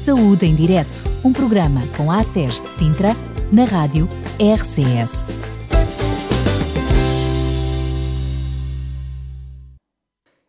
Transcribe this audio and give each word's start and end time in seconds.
Saúde 0.00 0.46
em 0.46 0.54
Direto, 0.54 1.10
um 1.22 1.30
programa 1.30 1.82
com 1.94 2.10
a 2.10 2.20
ACES 2.20 2.58
de 2.58 2.68
Sintra, 2.68 3.10
na 3.52 3.64
rádio 3.64 4.08
RCS. 4.40 5.36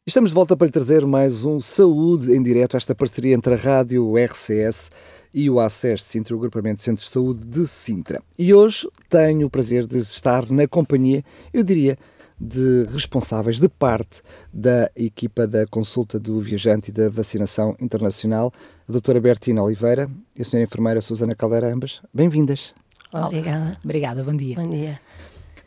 Estamos 0.07 0.29
de 0.29 0.35
volta 0.35 0.55
para 0.55 0.67
lhe 0.67 0.71
trazer 0.71 1.05
mais 1.05 1.43
um 1.43 1.59
Saúde 1.59 2.33
em 2.33 2.41
Direto, 2.41 2.77
esta 2.77 2.95
parceria 2.95 3.35
entre 3.35 3.55
a 3.55 3.57
rádio 3.57 4.13
RCS 4.17 4.89
e 5.33 5.49
o 5.49 5.59
ACES 5.59 5.99
de 5.99 6.05
Sintra, 6.05 6.33
o 6.33 6.37
Agrupamento 6.37 6.77
de 6.77 6.83
Centros 6.83 7.07
de 7.07 7.11
Saúde 7.11 7.45
de 7.45 7.67
Sintra. 7.67 8.23
E 8.39 8.53
hoje 8.53 8.87
tenho 9.09 9.47
o 9.47 9.49
prazer 9.49 9.85
de 9.85 9.97
estar 9.97 10.49
na 10.49 10.65
companhia, 10.65 11.25
eu 11.53 11.61
diria, 11.61 11.97
de 12.41 12.85
responsáveis 12.91 13.59
de 13.59 13.69
parte 13.69 14.23
da 14.51 14.89
equipa 14.95 15.45
da 15.45 15.67
consulta 15.67 16.19
do 16.19 16.41
viajante 16.41 16.89
e 16.89 16.93
da 16.93 17.07
vacinação 17.07 17.75
internacional, 17.79 18.51
a 18.89 18.91
doutora 18.91 19.21
Bertina 19.21 19.61
Oliveira 19.61 20.09
e 20.35 20.41
a 20.41 20.45
senhora 20.45 20.67
enfermeira 20.67 20.99
Susana 21.01 21.35
Caldeira, 21.35 21.71
ambas. 21.71 22.01
Bem-vindas. 22.11 22.73
Obrigada. 23.13 23.77
Obrigada, 23.83 24.23
bom 24.23 24.35
dia. 24.35 24.55
Bom 24.55 24.67
dia. 24.67 24.99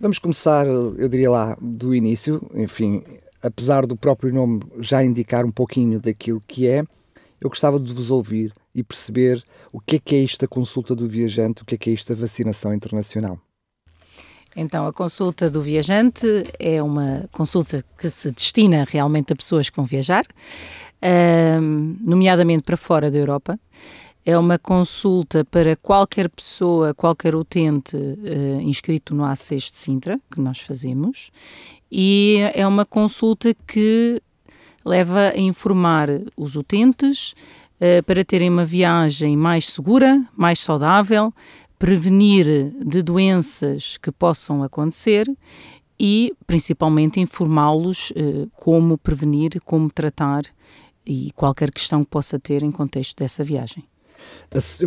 Vamos 0.01 0.19
começar, 0.19 0.67
eu 0.67 1.09
diria 1.09 1.31
lá, 1.31 1.57
do 1.61 1.95
início, 1.95 2.43
enfim, 2.55 3.05
apesar 3.41 3.87
do 3.87 3.97
próprio 3.97 4.35
nome 4.35 4.61
já 4.81 5.05
indicar 5.05 5.45
um 5.45 5.51
pouquinho 5.51 6.01
daquilo 6.01 6.41
que 6.41 6.67
é, 6.67 6.83
eu 7.41 7.49
gostava 7.49 7.79
de 7.79 7.93
vos 7.93 8.11
ouvir 8.11 8.53
e 8.75 8.83
perceber 8.83 9.45
o 9.73 9.79
que 9.79 9.97
é 9.97 9.99
que 10.01 10.15
é 10.17 10.19
isto 10.19 10.41
da 10.41 10.49
consulta 10.49 10.93
do 10.93 11.07
viajante, 11.07 11.63
o 11.63 11.65
que 11.65 11.77
é 11.77 11.79
que 11.79 11.91
é 11.91 11.93
isto 11.93 12.13
da 12.13 12.21
vacinação 12.21 12.75
internacional. 12.75 13.39
Então, 14.57 14.87
a 14.87 14.93
consulta 14.93 15.51
do 15.51 15.61
viajante 15.61 16.27
é 16.59 16.81
uma 16.83 17.29
consulta 17.33 17.85
que 17.99 18.09
se 18.09 18.31
destina 18.31 18.87
realmente 18.89 19.33
a 19.33 19.37
pessoas 19.37 19.69
que 19.69 19.77
vão 19.77 19.85
viajar, 19.85 20.25
um, 21.61 21.97
nomeadamente 22.01 22.63
para 22.63 22.77
fora 22.77 23.11
da 23.11 23.19
Europa. 23.19 23.59
É 24.25 24.39
uma 24.39 24.59
consulta 24.59 25.45
para 25.45 25.77
qualquer 25.77 26.31
pessoa, 26.31 26.95
qualquer 26.95 27.35
utente 27.35 27.97
uh, 27.97 28.61
inscrito 28.61 29.15
no 29.15 29.25
A6 29.25 29.71
de 29.71 29.77
Sintra, 29.77 30.21
que 30.31 30.41
nós 30.41 30.61
fazemos, 30.61 31.31
e 31.91 32.39
é 32.55 32.67
uma 32.67 32.87
consulta 32.87 33.55
que 33.67 34.23
leva 34.85 35.33
a 35.35 35.39
informar 35.39 36.09
os 36.37 36.57
utentes 36.57 37.35
uh, 37.81 38.03
para 38.07 38.25
terem 38.25 38.49
uma 38.49 38.65
viagem 38.65 39.37
mais 39.37 39.69
segura, 39.69 40.25
mais 40.35 40.61
saudável, 40.61 41.33
prevenir 41.85 42.73
de 42.83 43.03
doenças 43.03 43.99
que 43.99 44.11
possam 44.11 44.63
acontecer 44.63 45.31
e, 46.01 46.33
principalmente, 46.47 47.21
informá-los 47.21 48.11
uh, 48.13 48.49
como 48.57 48.97
prevenir, 48.97 49.61
como 49.67 49.91
tratar 49.91 50.45
e 51.05 51.31
qualquer 51.37 51.71
questão 51.71 52.03
que 52.03 52.09
possa 52.09 52.39
ter 52.39 52.63
em 52.63 52.71
contexto 52.71 53.19
dessa 53.19 53.45
viagem. 53.45 53.85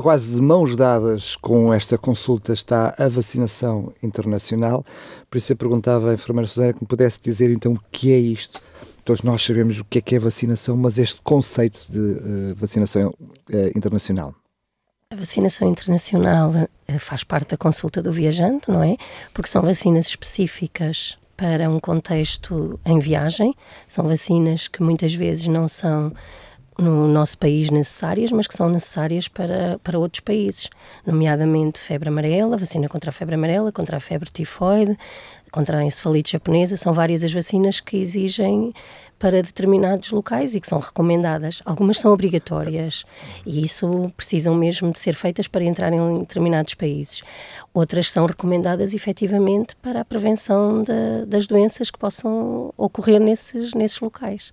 Quase 0.01 0.41
mãos 0.41 0.75
dadas 0.75 1.35
com 1.35 1.71
esta 1.71 1.99
consulta 1.99 2.51
está 2.51 2.95
a 2.97 3.07
vacinação 3.07 3.93
internacional, 4.01 4.83
por 5.29 5.37
isso 5.37 5.51
eu 5.51 5.55
perguntava 5.55 6.09
à 6.09 6.15
enfermeira 6.15 6.47
Susana 6.47 6.73
que 6.73 6.81
me 6.81 6.87
pudesse 6.87 7.21
dizer 7.21 7.51
então 7.51 7.73
o 7.73 7.79
que 7.91 8.11
é 8.11 8.17
isto. 8.17 8.59
Todos 9.05 9.21
nós 9.21 9.43
sabemos 9.43 9.79
o 9.79 9.85
que 9.85 9.99
é 9.99 10.01
que 10.01 10.15
é 10.15 10.19
vacinação, 10.19 10.75
mas 10.75 10.97
este 10.97 11.21
conceito 11.21 11.79
de 11.91 11.99
uh, 11.99 12.55
vacinação 12.55 13.09
uh, 13.09 13.77
internacional. 13.77 14.33
A 15.09 15.15
vacinação 15.15 15.69
internacional 15.69 16.51
eh, 16.85 16.99
faz 16.99 17.23
parte 17.23 17.51
da 17.51 17.57
consulta 17.57 18.01
do 18.01 18.11
viajante, 18.11 18.69
não 18.69 18.83
é? 18.83 18.97
Porque 19.33 19.49
são 19.49 19.61
vacinas 19.61 20.07
específicas 20.07 21.17
para 21.37 21.69
um 21.69 21.79
contexto 21.79 22.77
em 22.85 22.99
viagem, 22.99 23.55
são 23.87 24.05
vacinas 24.05 24.67
que 24.67 24.83
muitas 24.83 25.13
vezes 25.13 25.47
não 25.47 25.65
são 25.65 26.11
no 26.77 27.07
nosso 27.07 27.37
país 27.37 27.69
necessárias, 27.69 28.33
mas 28.33 28.47
que 28.47 28.53
são 28.53 28.67
necessárias 28.67 29.29
para, 29.29 29.79
para 29.81 29.97
outros 29.97 30.19
países, 30.19 30.69
nomeadamente 31.05 31.79
febre 31.79 32.09
amarela, 32.09 32.57
vacina 32.57 32.89
contra 32.89 33.09
a 33.09 33.13
febre 33.13 33.35
amarela, 33.35 33.71
contra 33.71 33.95
a 33.95 34.01
febre 34.01 34.29
tifoide, 34.29 34.97
contra 35.51 35.77
a 35.77 35.85
encefalite 35.85 36.33
japonesa, 36.33 36.77
são 36.77 36.93
várias 36.93 37.23
as 37.23 37.33
vacinas 37.33 37.79
que 37.79 37.97
exigem 37.97 38.73
para 39.19 39.41
determinados 39.41 40.11
locais 40.11 40.53
e 40.53 40.61
que 40.61 40.67
são 40.67 40.79
recomendadas. 40.79 41.61
Algumas 41.65 41.97
são 41.97 42.13
obrigatórias 42.13 43.03
e 43.45 43.63
isso 43.63 44.11
precisam 44.15 44.53
mesmo 44.55 44.91
de 44.91 44.99
ser 44.99 45.15
feitas 45.15 45.47
para 45.47 45.63
entrar 45.63 45.91
em 45.91 46.19
determinados 46.19 46.73
países. 46.75 47.23
Outras 47.73 48.11
são 48.11 48.25
recomendadas 48.25 48.93
efetivamente 48.93 49.75
para 49.77 50.01
a 50.01 50.05
prevenção 50.05 50.83
de, 50.83 51.25
das 51.25 51.47
doenças 51.47 51.89
que 51.89 51.97
possam 51.97 52.73
ocorrer 52.77 53.19
nesses, 53.19 53.73
nesses 53.73 53.99
locais. 53.99 54.51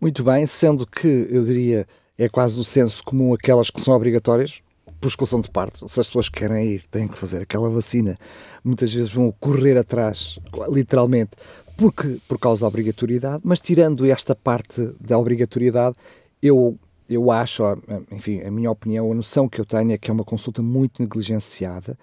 Muito 0.00 0.24
bem, 0.24 0.46
sendo 0.46 0.86
que 0.86 1.28
eu 1.30 1.44
diria 1.44 1.86
é 2.18 2.28
quase 2.28 2.54
do 2.54 2.62
senso 2.62 3.02
comum 3.02 3.32
aquelas 3.32 3.70
que 3.70 3.80
são 3.80 3.94
obrigatórias, 3.94 4.60
por 5.00 5.08
exclusão 5.08 5.40
de 5.40 5.50
parte. 5.50 5.78
Se 5.88 6.00
as 6.00 6.08
pessoas 6.08 6.28
querem 6.28 6.74
ir, 6.74 6.86
têm 6.86 7.08
que 7.08 7.16
fazer 7.16 7.42
aquela 7.42 7.70
vacina. 7.70 8.18
Muitas 8.62 8.92
vezes 8.92 9.12
vão 9.12 9.32
correr 9.40 9.78
atrás, 9.78 10.38
literalmente, 10.68 11.30
porque, 11.76 12.20
por 12.28 12.38
causa 12.38 12.60
da 12.60 12.68
obrigatoriedade, 12.68 13.40
mas 13.42 13.58
tirando 13.58 14.04
esta 14.06 14.34
parte 14.34 14.92
da 15.00 15.18
obrigatoriedade, 15.18 15.96
eu, 16.42 16.78
eu 17.08 17.30
acho, 17.30 17.62
enfim, 18.10 18.42
a 18.42 18.50
minha 18.50 18.70
opinião, 18.70 19.10
a 19.10 19.14
noção 19.14 19.48
que 19.48 19.58
eu 19.58 19.64
tenho 19.64 19.92
é 19.92 19.98
que 19.98 20.10
é 20.10 20.12
uma 20.12 20.24
consulta 20.24 20.60
muito 20.60 21.00
negligenciada 21.00 21.98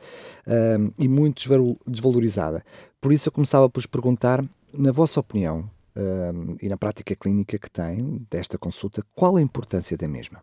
um, 0.47 0.91
e 0.97 1.07
muito 1.07 1.47
desvalorizada. 1.85 2.63
Por 2.99 3.13
isso 3.13 3.29
eu 3.29 3.31
começava 3.31 3.69
por 3.69 3.79
vos 3.79 3.85
perguntar, 3.85 4.43
na 4.73 4.91
vossa 4.91 5.19
opinião 5.19 5.69
um, 5.95 6.55
e 6.59 6.67
na 6.67 6.77
prática 6.77 7.15
clínica 7.15 7.59
que 7.59 7.69
tem 7.69 8.25
desta 8.31 8.57
consulta, 8.57 9.03
qual 9.13 9.35
a 9.35 9.41
importância 9.41 9.95
da 9.95 10.07
mesma? 10.07 10.41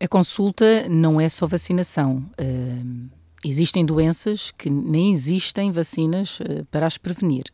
A 0.00 0.06
consulta 0.06 0.88
não 0.88 1.20
é 1.20 1.28
só 1.28 1.44
vacinação. 1.44 2.24
Uh, 2.40 3.10
existem 3.44 3.84
doenças 3.84 4.52
que 4.52 4.70
nem 4.70 5.10
existem 5.10 5.72
vacinas 5.72 6.38
uh, 6.38 6.64
para 6.70 6.86
as 6.86 6.96
prevenir. 6.96 7.46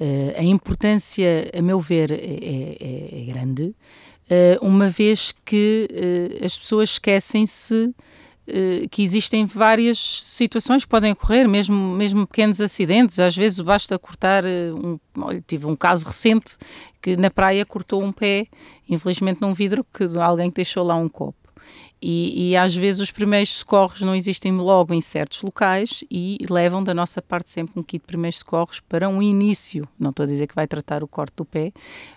Uh, 0.00 0.34
a 0.36 0.42
importância, 0.42 1.48
a 1.56 1.62
meu 1.62 1.80
ver, 1.80 2.10
é, 2.10 2.16
é, 2.16 3.20
é 3.20 3.24
grande, 3.32 3.62
uh, 4.28 4.66
uma 4.66 4.90
vez 4.90 5.32
que 5.44 5.88
as 6.44 6.58
pessoas 6.58 6.90
esquecem-se 6.90 7.94
que 8.90 9.02
existem 9.02 9.44
várias 9.44 9.98
situações 9.98 10.82
que 10.82 10.88
podem 10.88 11.12
ocorrer, 11.12 11.46
mesmo, 11.46 11.76
mesmo 11.94 12.26
pequenos 12.26 12.62
acidentes. 12.62 13.18
Às 13.18 13.36
vezes 13.36 13.60
basta 13.60 13.98
cortar. 13.98 14.42
Um, 14.46 14.98
olha, 15.18 15.44
tive 15.46 15.66
um 15.66 15.76
caso 15.76 16.06
recente 16.06 16.56
que 17.02 17.14
na 17.14 17.30
praia 17.30 17.66
cortou 17.66 18.02
um 18.02 18.10
pé, 18.10 18.46
infelizmente 18.88 19.42
num 19.42 19.52
vidro, 19.52 19.84
que 19.92 20.04
alguém 20.18 20.48
deixou 20.48 20.82
lá 20.82 20.96
um 20.96 21.10
copo. 21.10 21.37
E, 22.00 22.50
e, 22.50 22.56
às 22.56 22.76
vezes 22.76 23.00
os 23.00 23.10
primeiros 23.10 23.50
socorros 23.50 24.02
não 24.02 24.14
existem 24.14 24.52
logo 24.52 24.94
em 24.94 25.00
certos 25.00 25.42
locais 25.42 26.04
e 26.08 26.38
levam 26.48 26.82
da 26.82 26.94
nossa 26.94 27.20
parte 27.20 27.50
sempre 27.50 27.78
um 27.78 27.82
kit 27.82 28.00
de 28.00 28.06
primeiros 28.06 28.38
socorros 28.38 28.78
para 28.78 29.08
um 29.08 29.20
início. 29.20 29.84
Não 29.98 30.10
estou 30.10 30.22
a 30.22 30.26
dizer 30.26 30.46
que 30.46 30.54
vai 30.54 30.66
tratar 30.66 31.02
o 31.02 31.08
corte 31.08 31.34
do 31.36 31.44
pé, 31.44 31.72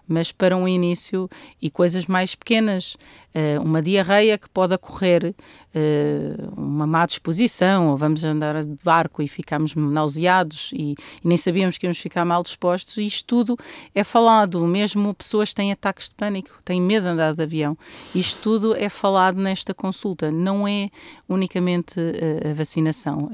mas 0.07 0.31
para 0.31 0.55
um 0.55 0.67
início 0.67 1.27
e 1.59 1.69
coisas 1.69 2.05
mais 2.05 2.35
pequenas. 2.35 2.95
Uh, 3.33 3.61
uma 3.61 3.81
diarreia 3.81 4.37
que 4.37 4.49
pode 4.49 4.73
ocorrer, 4.73 5.33
uh, 5.73 6.53
uma 6.59 6.85
má 6.85 7.05
disposição, 7.05 7.87
ou 7.87 7.95
vamos 7.95 8.25
andar 8.25 8.63
de 8.63 8.77
barco 8.83 9.21
e 9.21 9.27
ficamos 9.27 9.73
nauseados 9.73 10.71
e, 10.73 10.91
e, 10.91 10.95
nem 11.23 11.37
sabíamos 11.37 11.77
que 11.77 11.85
íamos 11.85 11.97
ficar 11.97 12.25
mal 12.25 12.43
dispostos. 12.43 12.97
E 12.97 13.05
isto 13.05 13.25
tudo 13.25 13.57
é 13.95 14.03
falado, 14.03 14.65
mesmo 14.67 15.13
pessoas 15.13 15.53
têm 15.53 15.71
ataques 15.71 16.09
de 16.09 16.15
pânico, 16.15 16.59
têm 16.65 16.81
medo 16.81 17.03
de 17.03 17.09
andar 17.09 17.33
de 17.33 17.41
avião. 17.41 17.77
Isto 18.13 18.41
tudo 18.41 18.75
é 18.75 18.89
falado 18.89 19.39
nesta 19.39 19.73
consulta, 19.73 20.29
não 20.29 20.67
é 20.67 20.89
unicamente 21.29 21.99
uh, 21.99 22.49
a 22.49 22.53
vacinação. 22.53 23.29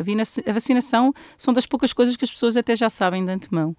A 0.45 0.53
vacinação 0.53 1.13
são 1.37 1.53
das 1.53 1.65
poucas 1.65 1.91
coisas 1.91 2.15
que 2.15 2.23
as 2.23 2.31
pessoas 2.31 2.55
até 2.55 2.75
já 2.75 2.89
sabem 2.89 3.25
de 3.25 3.31
antemão 3.31 3.75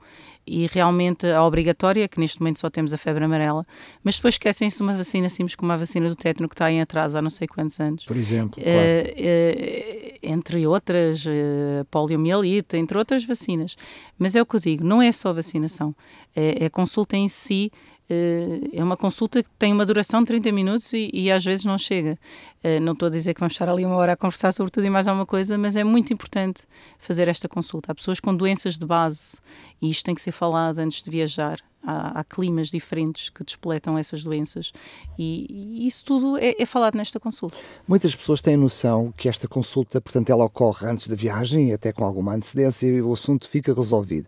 e 0.49 0.67
realmente 0.67 1.27
a 1.27 1.45
obrigatória, 1.45 2.09
que 2.09 2.19
neste 2.19 2.41
momento 2.41 2.61
só 2.61 2.71
temos 2.71 2.93
a 2.95 2.99
febre 2.99 3.25
amarela, 3.25 3.67
mas 4.03 4.17
depois 4.17 4.35
esquecem-se 4.35 4.79
de 4.79 4.83
uma 4.83 4.95
vacina 4.95 5.29
simples 5.29 5.55
como 5.55 5.71
a 5.73 5.77
vacina 5.77 6.09
do 6.09 6.17
tétano 6.17 6.49
que 6.49 6.55
está 6.55 6.71
em 6.71 6.81
atraso 6.81 7.19
há 7.19 7.23
não 7.23 7.31
sei 7.31 7.47
quantos 7.47 7.79
anos. 7.79 8.05
Por 8.05 8.17
exemplo, 8.17 8.61
uh, 8.61 8.65
claro. 8.65 8.79
uh, 9.19 10.19
entre 10.23 10.67
outras, 10.67 11.25
uh, 11.27 11.85
poliomielite, 11.91 12.77
entre 12.77 12.97
outras 12.97 13.25
vacinas. 13.25 13.77
Mas 14.19 14.35
é 14.35 14.43
o 14.43 14.47
que 14.47 14.57
eu 14.57 14.61
digo, 14.61 14.85
não 14.85 15.03
é 15.03 15.13
só 15.13 15.33
vacinação, 15.33 15.95
é, 16.35 16.65
é 16.65 16.67
a 16.67 16.71
consulta 16.71 17.17
em 17.17 17.29
si 17.29 17.71
eh, 17.71 17.98
é 18.11 18.83
uma 18.83 18.97
consulta 18.97 19.43
que 19.43 19.51
tem 19.59 19.73
uma 19.73 19.85
duração 19.85 20.21
de 20.21 20.27
30 20.29 20.51
minutos 20.53 20.93
e, 20.95 21.11
e 21.13 21.31
às 21.31 21.45
vezes 21.45 21.65
não 21.65 21.77
chega. 21.77 22.19
Eh, 22.63 22.81
não 22.81 22.95
estou 22.95 23.07
a 23.07 23.11
dizer 23.11 23.35
que 23.35 23.41
vamos 23.41 23.53
estar 23.53 23.69
ali 23.69 23.85
uma 23.85 23.97
hora 23.97 24.13
a 24.13 24.17
conversar 24.17 24.51
sobre 24.53 24.73
tudo 24.73 24.87
e 24.87 24.91
mais 24.91 25.07
alguma 25.07 25.27
coisa, 25.27 25.59
mas 25.59 25.77
é 25.77 25.85
muito 25.85 26.13
importante 26.13 26.63
fazer 26.99 27.29
esta 27.29 27.49
consulta. 27.49 27.93
Há 27.93 27.95
pessoas 27.95 28.19
com 28.19 28.35
doenças 28.35 28.79
de 28.79 28.87
base 28.87 29.37
e 29.81 29.91
isto 29.91 30.05
tem 30.05 30.15
que 30.15 30.23
ser 30.23 30.33
falado 30.33 30.79
antes 30.79 31.03
de 31.03 31.11
viajar. 31.11 31.61
Há, 31.81 32.21
há 32.21 32.25
climas 32.25 32.69
diferentes 32.69 33.31
que 33.31 33.45
despoletam 33.45 33.97
essas 33.97 34.25
doenças 34.25 34.73
e, 35.17 35.47
e 35.49 35.87
isso 35.87 36.05
tudo 36.05 36.37
é, 36.37 36.55
é, 36.59 36.67
falado 36.67 36.97
nesta 36.97 37.21
consulta. 37.21 37.57
Muitas 37.87 38.17
pessoas 38.17 38.43
têm 38.43 38.57
noção 38.57 39.13
que 39.17 39.29
esta 39.29 39.47
consulta, 39.47 40.01
portanto, 40.01 40.31
ela 40.31 40.45
ocorre 40.45 40.87
antes 40.89 41.07
da 41.07 41.15
viagem, 41.15 41.73
até 41.73 41.93
com 41.93 42.05
alguma 42.05 42.35
antecedência, 42.35 42.87
e 42.87 43.01
o 43.01 43.13
assunto 43.13 43.49
fica 43.49 43.73
resolvido. 43.73 44.27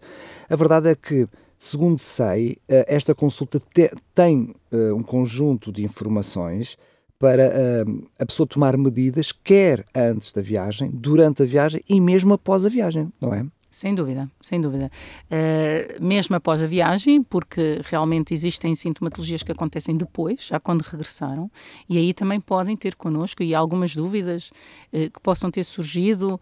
A 0.48 0.54
verdade 0.54 0.90
é 0.90 0.94
que 0.94 1.26
Segundo 1.62 1.98
sei, 1.98 2.56
eh, 2.66 2.86
esta 2.88 3.14
consulta 3.14 3.60
te, 3.60 3.92
tem 4.14 4.54
uh, 4.72 4.96
um 4.96 5.02
conjunto 5.02 5.70
de 5.70 5.84
informações 5.84 6.78
para 7.18 7.50
uh, 7.86 8.08
a 8.18 8.24
pessoa 8.24 8.46
tomar 8.46 8.78
medidas, 8.78 9.30
quer 9.30 9.84
antes 9.94 10.32
da 10.32 10.40
viagem, 10.40 10.90
durante 10.90 11.42
a 11.42 11.46
viagem 11.46 11.82
e 11.86 12.00
mesmo 12.00 12.32
após 12.32 12.64
a 12.64 12.70
viagem, 12.70 13.12
não 13.20 13.34
é? 13.34 13.44
Sem 13.70 13.94
dúvida, 13.94 14.28
sem 14.40 14.58
dúvida. 14.58 14.90
Uh, 15.30 16.02
mesmo 16.02 16.34
após 16.34 16.62
a 16.62 16.66
viagem, 16.66 17.22
porque 17.22 17.78
realmente 17.84 18.32
existem 18.32 18.74
sintomatologias 18.74 19.42
que 19.42 19.52
acontecem 19.52 19.98
depois, 19.98 20.46
já 20.46 20.58
quando 20.58 20.80
regressaram, 20.80 21.50
e 21.86 21.98
aí 21.98 22.14
também 22.14 22.40
podem 22.40 22.74
ter 22.74 22.94
connosco 22.94 23.42
e 23.42 23.54
algumas 23.54 23.94
dúvidas 23.94 24.50
uh, 24.94 25.10
que 25.10 25.20
possam 25.22 25.50
ter 25.50 25.62
surgido. 25.64 26.40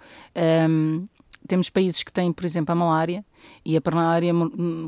Um, 0.70 1.08
temos 1.48 1.70
países 1.70 2.04
que 2.04 2.12
têm, 2.12 2.32
por 2.32 2.44
exemplo, 2.44 2.72
a 2.72 2.76
malária, 2.76 3.24
e 3.64 3.76
a 3.76 3.80
malária 3.90 4.32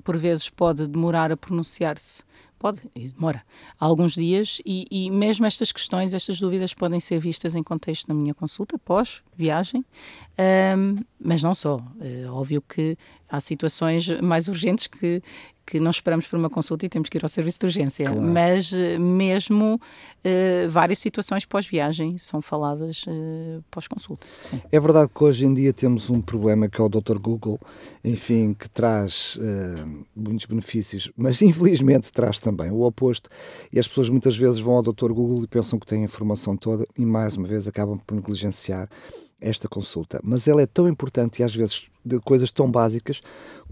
por 0.05 0.17
vezes 0.17 0.49
pode 0.49 0.87
demorar 0.87 1.33
a 1.33 1.37
pronunciar-se 1.37 2.23
Pode, 2.61 2.83
demora 2.95 3.43
alguns 3.79 4.13
dias 4.13 4.61
e, 4.67 4.87
e, 4.91 5.11
mesmo 5.11 5.47
estas 5.47 5.73
questões, 5.73 6.13
estas 6.13 6.39
dúvidas 6.39 6.75
podem 6.75 7.01
ser 7.01 7.19
vistas 7.19 7.57
em 7.57 7.63
contexto 7.63 8.07
na 8.07 8.13
minha 8.15 8.35
consulta, 8.35 8.79
pós-viagem, 8.79 9.83
um, 10.77 10.95
mas 11.19 11.43
não 11.43 11.55
só. 11.55 11.83
É 11.99 12.27
óbvio 12.31 12.61
que 12.61 12.99
há 13.31 13.41
situações 13.41 14.11
mais 14.21 14.47
urgentes 14.47 14.87
que, 14.87 15.23
que 15.71 15.79
não 15.79 15.91
esperamos 15.91 16.27
por 16.27 16.37
uma 16.37 16.51
consulta 16.51 16.85
e 16.85 16.89
temos 16.89 17.09
que 17.09 17.17
ir 17.17 17.23
ao 17.23 17.29
serviço 17.29 17.61
de 17.61 17.67
urgência. 17.67 18.07
Claro. 18.07 18.21
Mas 18.21 18.73
eh, 18.73 18.99
mesmo 18.99 19.77
uh, 19.77 20.69
várias 20.69 20.99
situações 20.99 21.45
pós-viagem 21.45 22.19
são 22.19 22.43
faladas 22.43 23.05
uh, 23.07 23.63
pós-consulta. 23.71 24.27
É 24.73 24.81
verdade 24.81 25.11
que 25.15 25.23
hoje 25.23 25.47
em 25.47 25.55
dia 25.55 25.73
temos 25.73 26.11
um 26.11 26.21
problema 26.21 26.69
que 26.69 26.81
é 26.81 26.85
o 26.85 26.89
Dr. 26.89 27.19
Google, 27.19 27.61
enfim, 28.03 28.53
que 28.53 28.69
traz 28.69 29.39
muitos 30.17 30.47
benefícios, 30.47 31.13
mas 31.17 31.41
infelizmente 31.43 32.13
traz 32.13 32.41
também 32.41 32.71
o 32.71 32.81
oposto. 32.83 33.31
E 33.73 33.79
as 33.79 33.87
pessoas 33.87 34.11
muitas 34.11 34.37
vezes 34.37 34.59
vão 34.59 34.75
ao 34.75 34.83
Dr. 34.83 35.13
Google 35.13 35.45
e 35.45 35.47
pensam 35.47 35.79
que 35.79 35.87
têm 35.87 36.03
a 36.03 36.05
informação 36.05 36.57
toda 36.57 36.85
e 36.99 37.07
mais 37.07 37.37
uma 37.37 37.47
vez 37.47 37.69
acabam 37.69 37.99
por 37.99 38.15
negligenciar 38.17 38.89
esta 39.41 39.69
consulta, 39.69 40.21
mas 40.23 40.47
ela 40.47 40.63
é 40.63 40.67
tão 40.67 40.89
importante 40.89 41.41
e 41.41 41.43
às 41.43 41.55
vezes 41.55 41.89
de 42.05 42.19
coisas 42.21 42.51
tão 42.51 42.71
básicas 42.71 43.21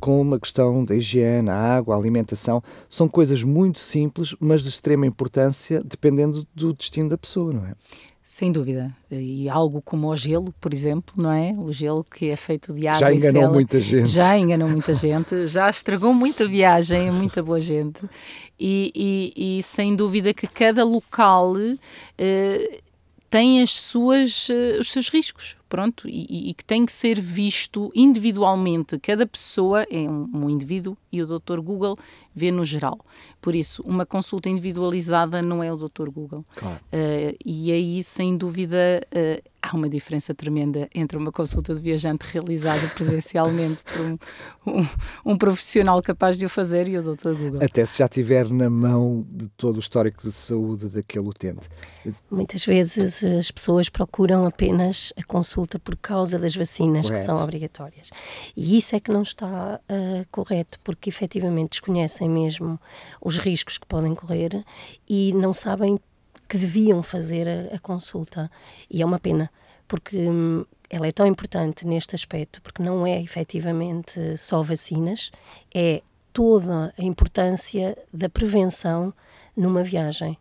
como 0.00 0.20
uma 0.20 0.38
questão 0.38 0.84
da 0.84 0.94
higiene, 0.94 1.50
a 1.50 1.76
água, 1.76 1.94
a 1.94 1.98
alimentação, 1.98 2.62
são 2.88 3.08
coisas 3.08 3.42
muito 3.42 3.80
simples, 3.80 4.34
mas 4.38 4.62
de 4.62 4.68
extrema 4.68 5.06
importância 5.06 5.82
dependendo 5.84 6.46
do 6.54 6.72
destino 6.72 7.08
da 7.08 7.18
pessoa, 7.18 7.52
não 7.52 7.66
é? 7.66 7.74
Sem 8.22 8.52
dúvida. 8.52 8.94
E 9.10 9.48
algo 9.48 9.80
como 9.80 10.06
o 10.08 10.14
gelo, 10.14 10.52
por 10.60 10.74
exemplo, 10.74 11.14
não 11.16 11.32
é? 11.32 11.54
O 11.56 11.72
gelo 11.72 12.04
que 12.04 12.28
é 12.28 12.36
feito 12.36 12.74
de 12.74 12.86
água 12.86 13.00
já 13.00 13.14
enganou 13.14 13.40
e 13.40 13.42
cela, 13.42 13.54
muita 13.54 13.80
gente. 13.80 14.06
Já 14.06 14.38
enganou 14.38 14.68
muita 14.68 14.92
gente, 14.92 15.46
já 15.46 15.70
estragou 15.70 16.12
muita 16.12 16.46
viagem, 16.46 17.10
muita 17.10 17.42
boa 17.42 17.58
gente. 17.58 18.02
E, 18.60 18.92
e, 18.94 19.58
e 19.58 19.62
sem 19.62 19.96
dúvida 19.96 20.34
que 20.34 20.46
cada 20.46 20.84
local 20.84 21.54
eh, 22.18 22.80
tem 23.30 23.62
as 23.62 23.70
suas, 23.72 24.48
uh, 24.48 24.80
os 24.80 24.90
seus 24.90 25.08
riscos, 25.08 25.56
pronto, 25.68 26.08
e, 26.08 26.50
e, 26.50 26.54
que 26.54 26.64
tem 26.64 26.86
que 26.86 26.92
ser 26.92 27.20
visto 27.20 27.90
individualmente. 27.94 28.98
Cada 28.98 29.26
pessoa 29.26 29.82
é 29.90 30.08
um, 30.08 30.28
um, 30.34 30.50
indivíduo 30.50 30.96
e 31.12 31.22
o 31.22 31.26
Dr. 31.26 31.60
Google 31.60 31.98
vê 32.34 32.50
no 32.50 32.64
geral. 32.64 32.98
Por 33.40 33.54
isso, 33.54 33.82
uma 33.84 34.06
consulta 34.06 34.48
individualizada 34.48 35.42
não 35.42 35.62
é 35.62 35.72
o 35.72 35.76
Dr. 35.76 36.08
Google. 36.10 36.44
Claro. 36.56 36.76
Uh, 36.92 37.36
e 37.44 37.72
aí, 37.72 38.02
sem 38.02 38.36
dúvida, 38.36 39.06
uh, 39.12 39.48
há 39.60 39.76
uma 39.76 39.88
diferença 39.88 40.34
tremenda 40.34 40.88
entre 40.94 41.16
uma 41.18 41.32
consulta 41.32 41.74
de 41.74 41.80
viajante 41.80 42.24
realizada 42.32 42.86
presencialmente 42.94 43.82
por 43.82 44.00
um, 44.00 44.18
um, 44.66 44.86
um, 45.32 45.36
profissional 45.36 46.00
capaz 46.02 46.38
de 46.38 46.46
o 46.46 46.48
fazer 46.48 46.88
e 46.88 46.96
o 46.96 47.02
Dr. 47.02 47.32
Google. 47.32 47.60
Até 47.62 47.84
se 47.84 47.98
já 47.98 48.08
tiver 48.08 48.48
na 48.50 48.70
mão 48.70 49.26
de 49.30 49.48
todo 49.56 49.76
o 49.76 49.80
histórico 49.80 50.22
de 50.22 50.32
saúde 50.32 50.88
daquele 50.88 51.28
utente. 51.28 51.68
Muitas 52.30 52.64
vezes 52.64 53.24
as 53.24 53.50
pessoas 53.50 53.88
procuram 53.88 54.46
apenas 54.46 55.12
a 55.16 55.24
consulta 55.24 55.57
por 55.78 55.96
causa 55.96 56.38
das 56.38 56.54
vacinas 56.54 57.06
correto. 57.06 57.20
que 57.20 57.26
são 57.26 57.42
obrigatórias. 57.42 58.10
E 58.56 58.76
isso 58.76 58.94
é 58.94 59.00
que 59.00 59.10
não 59.10 59.22
está 59.22 59.80
uh, 59.80 60.26
correto, 60.30 60.78
porque 60.84 61.08
efetivamente 61.08 61.70
desconhecem 61.70 62.28
mesmo 62.28 62.78
os 63.20 63.38
riscos 63.38 63.78
que 63.78 63.86
podem 63.86 64.14
correr 64.14 64.64
e 65.08 65.32
não 65.32 65.52
sabem 65.54 65.98
que 66.48 66.56
deviam 66.56 67.02
fazer 67.02 67.48
a, 67.48 67.76
a 67.76 67.78
consulta. 67.78 68.50
E 68.90 69.02
é 69.02 69.06
uma 69.06 69.18
pena, 69.18 69.50
porque 69.86 70.16
hum, 70.16 70.64
ela 70.90 71.06
é 71.06 71.12
tão 71.12 71.26
importante 71.26 71.86
neste 71.86 72.14
aspecto, 72.14 72.62
porque 72.62 72.82
não 72.82 73.06
é 73.06 73.20
efetivamente 73.20 74.36
só 74.36 74.62
vacinas, 74.62 75.30
é 75.74 76.02
toda 76.32 76.94
a 76.96 77.02
importância 77.02 77.96
da 78.12 78.28
prevenção 78.28 79.12
numa 79.56 79.82
viagem. 79.82 80.38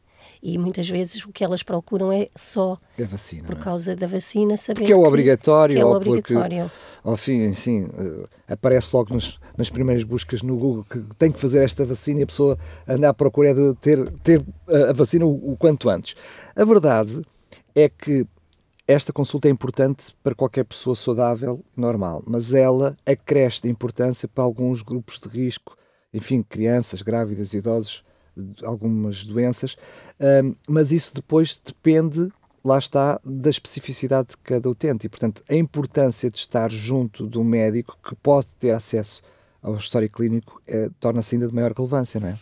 E 0.48 0.58
muitas 0.58 0.90
vezes 0.90 1.26
o 1.26 1.32
que 1.34 1.44
elas 1.44 1.62
procuram 1.62 2.10
é 2.10 2.30
só 2.34 2.78
a 2.98 3.04
vacina, 3.04 3.46
por 3.46 3.58
é? 3.58 3.60
causa 3.60 3.94
da 3.98 4.08
vacina, 4.08 4.56
saber 4.56 4.80
porque 4.80 4.94
é 4.94 4.96
o 4.96 5.04
obrigatório, 5.04 5.76
que 5.76 5.82
é 5.82 5.84
o 5.84 5.92
obrigatório. 5.92 6.72
Porque, 6.72 7.10
ao 7.10 7.18
fim, 7.18 7.52
sim, 7.52 7.84
uh, 7.84 8.26
aparece 8.48 8.96
logo 8.96 9.14
nos, 9.14 9.42
nas 9.58 9.70
primeiras 9.70 10.06
buscas 10.06 10.42
no 10.42 10.56
Google 10.56 10.86
que 10.86 11.00
tem 11.20 11.32
que 11.32 11.38
fazer 11.38 11.66
esta 11.66 11.84
vacina 11.84 12.22
e 12.22 12.24
a 12.24 12.28
pessoa 12.28 12.58
anda 12.88 13.10
à 13.10 13.14
procura 13.14 13.54
de 13.54 13.74
ter, 13.82 14.10
ter 14.24 14.42
a 14.90 14.94
vacina 14.94 15.26
o, 15.26 15.52
o 15.52 15.58
quanto 15.58 15.90
antes. 15.90 16.16
A 16.56 16.64
verdade 16.64 17.22
é 17.76 17.90
que 17.90 18.26
esta 18.88 19.12
consulta 19.12 19.50
é 19.50 19.52
importante 19.52 20.16
para 20.24 20.34
qualquer 20.34 20.64
pessoa 20.64 20.96
saudável, 20.96 21.62
normal, 21.76 22.24
mas 22.26 22.54
ela 22.54 22.96
acresce 23.06 23.64
de 23.64 23.70
importância 23.70 24.30
para 24.30 24.46
alguns 24.46 24.82
grupos 24.82 25.20
de 25.20 25.28
risco, 25.28 25.76
enfim, 26.14 26.42
crianças, 26.42 27.02
grávidas, 27.02 27.54
idosos, 27.54 28.07
algumas 28.64 29.26
doenças, 29.26 29.76
mas 30.68 30.92
isso 30.92 31.14
depois 31.14 31.60
depende, 31.64 32.32
lá 32.64 32.78
está, 32.78 33.20
da 33.24 33.50
especificidade 33.50 34.30
de 34.30 34.38
cada 34.38 34.70
utente 34.70 35.06
e, 35.06 35.10
portanto, 35.10 35.44
a 35.50 35.56
importância 35.56 36.30
de 36.30 36.38
estar 36.38 36.72
junto 36.72 37.30
um 37.40 37.44
médico 37.44 37.98
que 38.04 38.16
pode 38.16 38.48
ter 38.60 38.72
acesso 38.72 39.22
ao 39.62 39.76
histórico 39.76 40.18
clínico 40.18 40.62
é, 40.68 40.90
torna-se 41.00 41.36
ainda 41.36 41.48
de 41.48 41.54
maior 41.54 41.72
relevância, 41.72 42.20
não 42.20 42.30
é? 42.30 42.38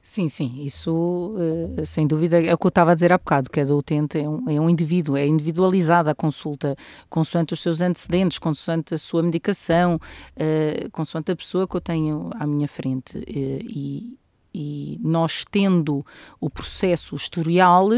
Sim, 0.00 0.26
sim, 0.26 0.62
isso 0.62 1.34
uh, 1.36 1.84
sem 1.84 2.06
dúvida 2.06 2.42
é 2.42 2.54
o 2.54 2.56
que 2.56 2.66
eu 2.66 2.70
estava 2.70 2.92
a 2.92 2.94
dizer 2.94 3.12
há 3.12 3.18
bocado, 3.18 3.50
cada 3.50 3.76
utente 3.76 4.18
é 4.18 4.26
um, 4.26 4.48
é 4.48 4.58
um 4.58 4.70
indivíduo, 4.70 5.18
é 5.18 5.26
individualizada 5.26 6.12
a 6.12 6.14
consulta, 6.14 6.74
consoante 7.10 7.52
os 7.52 7.60
seus 7.60 7.82
antecedentes, 7.82 8.38
consoante 8.38 8.94
a 8.94 8.98
sua 8.98 9.22
medicação, 9.22 9.96
uh, 9.96 10.90
consoante 10.92 11.30
a 11.32 11.36
pessoa 11.36 11.68
que 11.68 11.76
eu 11.76 11.80
tenho 11.80 12.30
à 12.36 12.46
minha 12.46 12.66
frente. 12.66 13.22
E, 13.28 14.16
e 14.58 14.98
nós 15.00 15.44
tendo 15.48 16.04
o 16.40 16.50
processo 16.50 17.14
historial, 17.14 17.88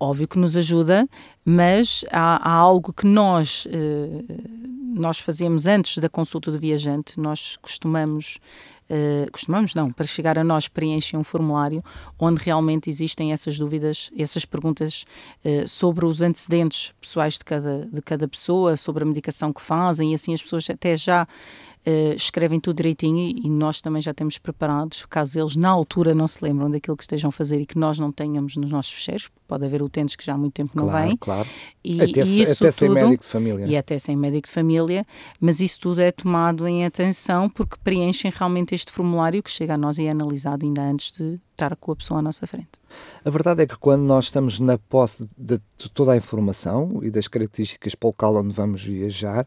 óbvio 0.00 0.26
que 0.26 0.36
nos 0.36 0.56
ajuda, 0.56 1.08
mas 1.44 2.04
há, 2.10 2.50
há 2.50 2.52
algo 2.52 2.92
que 2.92 3.06
nós, 3.06 3.68
eh, 3.70 4.24
nós 4.94 5.20
fazemos 5.20 5.64
antes 5.64 5.98
da 5.98 6.08
consulta 6.08 6.50
do 6.50 6.58
viajante, 6.58 7.20
nós 7.20 7.56
costumamos 7.56 8.38
Uh, 8.90 9.30
costumamos 9.30 9.74
não, 9.74 9.90
para 9.90 10.04
chegar 10.04 10.38
a 10.38 10.44
nós 10.44 10.68
preenchem 10.68 11.18
um 11.18 11.24
formulário 11.24 11.82
onde 12.18 12.42
realmente 12.42 12.90
existem 12.90 13.32
essas 13.32 13.56
dúvidas, 13.58 14.10
essas 14.18 14.44
perguntas 14.44 15.06
uh, 15.42 15.66
sobre 15.66 16.04
os 16.04 16.20
antecedentes 16.20 16.92
pessoais 17.00 17.38
de 17.38 17.44
cada, 17.44 17.88
de 17.90 18.02
cada 18.02 18.28
pessoa, 18.28 18.76
sobre 18.76 19.02
a 19.02 19.06
medicação 19.06 19.50
que 19.50 19.62
fazem 19.62 20.12
e 20.12 20.14
assim 20.14 20.34
as 20.34 20.42
pessoas 20.42 20.68
até 20.68 20.94
já 20.94 21.26
uh, 21.86 22.14
escrevem 22.14 22.60
tudo 22.60 22.76
direitinho 22.76 23.18
e, 23.18 23.46
e, 23.46 23.50
nós 23.50 23.80
também 23.80 24.00
já 24.00 24.14
temos 24.14 24.38
preparados, 24.38 25.04
caso 25.06 25.38
eles 25.38 25.56
na 25.56 25.68
altura 25.68 26.14
não 26.14 26.28
se 26.28 26.44
lembram 26.44 26.70
daquilo 26.70 26.96
que 26.96 27.02
estejam 27.02 27.28
a 27.28 27.32
fazer 27.32 27.60
e 27.60 27.66
que 27.66 27.78
nós 27.78 27.98
não 27.98 28.12
tenhamos 28.12 28.56
nos 28.56 28.70
nossos 28.70 28.92
fecheiros, 28.92 29.30
pode 29.46 29.64
haver 29.64 29.82
utentes 29.82 30.16
que 30.16 30.24
já 30.24 30.34
há 30.34 30.38
muito 30.38 30.54
tempo 30.54 30.72
não 30.74 30.88
claro, 30.88 31.06
vêm. 31.06 31.16
Claro, 31.16 31.48
e, 31.84 32.00
até, 32.00 32.22
e 32.22 32.42
isso 32.42 32.64
até 32.64 32.70
tudo, 32.70 32.72
sem 32.72 32.88
médico 32.90 33.22
de 33.22 33.28
família. 33.28 33.66
E 33.66 33.76
até 33.76 33.98
sem 33.98 34.16
médico 34.16 34.48
de 34.48 34.54
família, 34.54 35.06
mas 35.40 35.60
isso 35.60 35.80
tudo 35.80 36.00
é 36.00 36.12
tomado 36.12 36.66
em 36.66 36.84
atenção 36.84 37.48
porque 37.48 37.76
preenchem 37.82 38.32
realmente 38.34 38.74
este 38.74 38.90
formulário 38.90 39.42
que 39.42 39.50
chega 39.50 39.74
a 39.74 39.78
nós 39.78 39.98
e 39.98 40.04
é 40.04 40.10
analisado 40.10 40.64
ainda 40.64 40.82
antes 40.82 41.12
de 41.12 41.40
estar 41.50 41.76
com 41.76 41.92
a 41.92 41.96
pessoa 41.96 42.20
à 42.20 42.22
nossa 42.22 42.46
frente. 42.46 42.70
A 43.24 43.30
verdade 43.30 43.62
é 43.62 43.66
que 43.66 43.76
quando 43.76 44.02
nós 44.02 44.26
estamos 44.26 44.58
na 44.58 44.78
posse 44.78 45.28
de, 45.36 45.58
de 45.78 45.90
toda 45.90 46.12
a 46.12 46.16
informação 46.16 47.00
e 47.02 47.10
das 47.10 47.28
características 47.28 47.94
para 47.94 48.06
o 48.06 48.10
local 48.10 48.36
onde 48.36 48.54
vamos 48.54 48.82
viajar, 48.82 49.46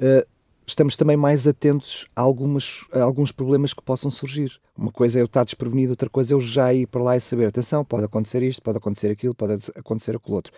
uh, 0.00 0.37
estamos 0.68 0.96
também 0.96 1.16
mais 1.16 1.46
atentos 1.46 2.06
a, 2.14 2.20
algumas, 2.20 2.84
a 2.92 3.02
alguns 3.02 3.32
problemas 3.32 3.72
que 3.72 3.82
possam 3.82 4.10
surgir. 4.10 4.60
Uma 4.76 4.92
coisa 4.92 5.18
é 5.18 5.22
eu 5.22 5.26
estar 5.26 5.42
desprevenido, 5.42 5.92
outra 5.92 6.10
coisa 6.10 6.32
é 6.32 6.34
eu 6.34 6.40
já 6.40 6.72
ir 6.72 6.86
para 6.86 7.02
lá 7.02 7.16
e 7.16 7.20
saber, 7.20 7.46
atenção, 7.46 7.84
pode 7.84 8.04
acontecer 8.04 8.42
isto, 8.42 8.62
pode 8.62 8.76
acontecer 8.76 9.10
aquilo, 9.10 9.34
pode 9.34 9.70
acontecer 9.74 10.14
aquilo 10.14 10.36
outro. 10.36 10.52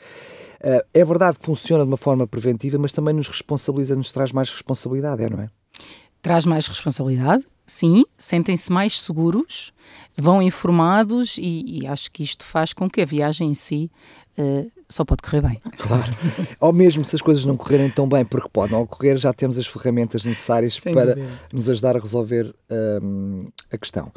Uh, 0.60 0.84
é 0.92 1.04
verdade 1.04 1.38
que 1.38 1.46
funciona 1.46 1.84
de 1.84 1.90
uma 1.90 1.96
forma 1.96 2.26
preventiva, 2.26 2.76
mas 2.76 2.92
também 2.92 3.14
nos 3.14 3.28
responsabiliza, 3.28 3.94
nos 3.94 4.12
traz 4.12 4.32
mais 4.32 4.50
responsabilidade, 4.50 5.22
é, 5.22 5.30
não 5.30 5.40
é? 5.40 5.48
Traz 6.20 6.44
mais 6.44 6.66
responsabilidade, 6.66 7.46
sim, 7.66 8.04
sentem-se 8.18 8.70
mais 8.70 9.00
seguros, 9.00 9.72
vão 10.18 10.42
informados 10.42 11.38
e, 11.38 11.80
e, 11.80 11.86
acho 11.86 12.10
que 12.10 12.22
isto 12.22 12.44
faz 12.44 12.74
com 12.74 12.90
que 12.90 13.00
a 13.00 13.06
viagem 13.06 13.50
em 13.50 13.54
si 13.54 13.90
uh, 14.40 14.70
só 14.88 15.04
pode 15.04 15.23
correr 15.23 15.40
bem. 15.42 15.61
Claro. 15.78 16.12
Ou 16.61 16.73
mesmo 16.73 17.04
se 17.04 17.14
as 17.16 17.23
coisas 17.23 17.44
não 17.44 17.56
correrem 17.56 17.90
tão 17.90 18.09
bem, 18.09 18.25
porque 18.25 18.49
podem 18.52 18.76
ocorrer, 18.76 19.16
já 19.18 19.32
temos 19.32 19.59
as 19.59 19.66
ferramentas 19.66 20.25
necessárias 20.25 20.75
Sem 20.75 20.92
para 20.94 21.14
dúvida. 21.14 21.32
nos 21.52 21.68
ajudar 21.70 21.97
a 21.97 22.00
resolver 22.00 22.54
um, 23.02 23.49
a 23.70 23.78
questão. 23.78 24.12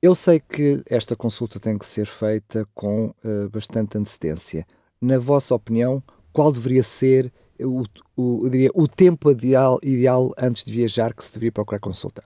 Eu 0.00 0.14
sei 0.14 0.40
que 0.40 0.82
esta 0.88 1.16
consulta 1.16 1.58
tem 1.58 1.76
que 1.76 1.86
ser 1.86 2.06
feita 2.06 2.66
com 2.74 3.06
uh, 3.24 3.48
bastante 3.50 3.98
antecedência. 3.98 4.64
na 5.00 5.18
vossa 5.18 5.54
opinião, 5.54 6.02
qual 6.32 6.52
deveria 6.52 6.82
ser 6.82 7.32
o, 7.60 7.84
o, 8.16 8.48
diria, 8.48 8.70
o 8.74 8.86
tempo 8.86 9.30
ideal, 9.30 9.78
ideal 9.82 10.32
antes 10.38 10.64
de 10.64 10.72
viajar 10.72 11.14
que 11.14 11.24
se 11.24 11.32
deveria 11.32 11.52
procurar 11.52 11.80
consulta? 11.80 12.22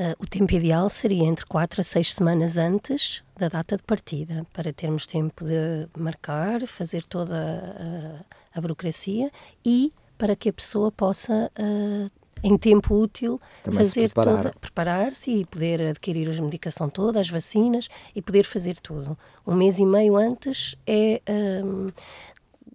Uh, 0.00 0.16
o 0.18 0.26
tempo 0.26 0.54
ideal 0.54 0.88
seria 0.88 1.24
entre 1.24 1.44
4 1.44 1.82
a 1.82 1.84
6 1.84 2.14
semanas 2.14 2.56
antes 2.56 3.22
da 3.36 3.48
data 3.48 3.76
de 3.76 3.82
partida, 3.82 4.46
para 4.50 4.72
termos 4.72 5.06
tempo 5.06 5.44
de 5.44 5.86
marcar, 5.94 6.66
fazer 6.66 7.04
toda 7.04 8.24
a, 8.54 8.58
a 8.58 8.60
burocracia 8.62 9.30
e 9.62 9.92
para 10.16 10.34
que 10.34 10.48
a 10.48 10.52
pessoa 10.54 10.90
possa, 10.90 11.52
uh, 11.58 12.10
em 12.42 12.56
tempo 12.56 12.94
útil, 12.94 13.38
Também 13.62 13.80
fazer 13.80 14.10
preparar. 14.10 14.36
toda, 14.38 14.54
preparar-se 14.58 15.32
e 15.32 15.44
poder 15.44 15.82
adquirir 15.82 16.30
a 16.30 16.42
medicação 16.42 16.88
toda, 16.88 17.20
as 17.20 17.28
vacinas 17.28 17.90
e 18.16 18.22
poder 18.22 18.44
fazer 18.44 18.80
tudo. 18.80 19.18
Um 19.46 19.54
mês 19.54 19.78
e 19.78 19.84
meio 19.84 20.16
antes 20.16 20.76
é 20.86 21.20
um, 21.62 21.88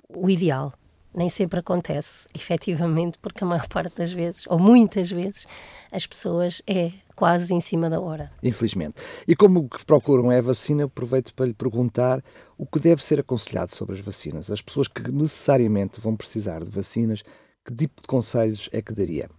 o 0.10 0.30
ideal 0.30 0.72
nem 1.12 1.30
sempre 1.30 1.60
acontece, 1.60 2.28
efetivamente, 2.36 3.18
porque 3.18 3.44
a 3.44 3.48
maior 3.48 3.66
parte 3.70 3.98
das 3.98 4.12
vezes, 4.12 4.46
ou 4.48 4.60
muitas 4.60 5.10
vezes, 5.10 5.48
as 5.92 6.06
pessoas 6.06 6.62
é 6.68 6.92
quase 7.16 7.54
em 7.54 7.62
cima 7.62 7.90
da 7.90 8.00
hora. 8.00 8.32
Infelizmente. 8.44 8.96
E 9.28 9.36
como 9.36 9.62
o 9.62 9.70
que 9.70 9.86
procuram 9.86 10.32
é 10.32 10.40
a 10.40 10.42
vacina, 10.42 10.86
aproveito 10.86 11.34
para 11.34 11.46
lhe 11.46 11.54
perguntar 11.54 12.24
o 12.58 12.66
que 12.66 12.80
deve 12.80 13.04
ser 13.04 13.20
aconselhado 13.20 13.74
sobre 13.74 13.96
as 13.96 14.02
vacinas. 14.02 14.52
As 14.52 14.62
pessoas 14.62 14.88
que 14.88 15.12
necessariamente 15.12 16.00
vão 16.00 16.16
precisar 16.16 16.64
de 16.64 16.70
vacinas, 16.70 17.24
que 17.64 17.74
tipo 17.74 18.02
de 18.02 18.08
conselhos 18.08 18.70
é 18.72 18.82
que 18.82 18.94
daria? 18.94 19.30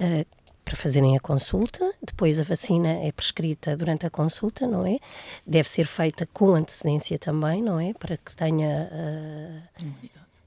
Uh, 0.00 0.26
para 0.64 0.76
fazerem 0.76 1.16
a 1.16 1.20
consulta, 1.20 1.92
depois 2.02 2.40
a 2.40 2.42
vacina 2.42 2.88
é 2.88 3.12
prescrita 3.12 3.76
durante 3.76 4.06
a 4.06 4.10
consulta, 4.10 4.66
não 4.66 4.86
é? 4.86 4.98
Deve 5.46 5.68
ser 5.68 5.84
feita 5.84 6.26
com 6.32 6.54
antecedência 6.54 7.18
também, 7.18 7.62
não 7.62 7.78
é? 7.78 7.92
Para 7.92 8.16
que 8.16 8.34
tenha 8.34 8.88
uh, 8.90 9.84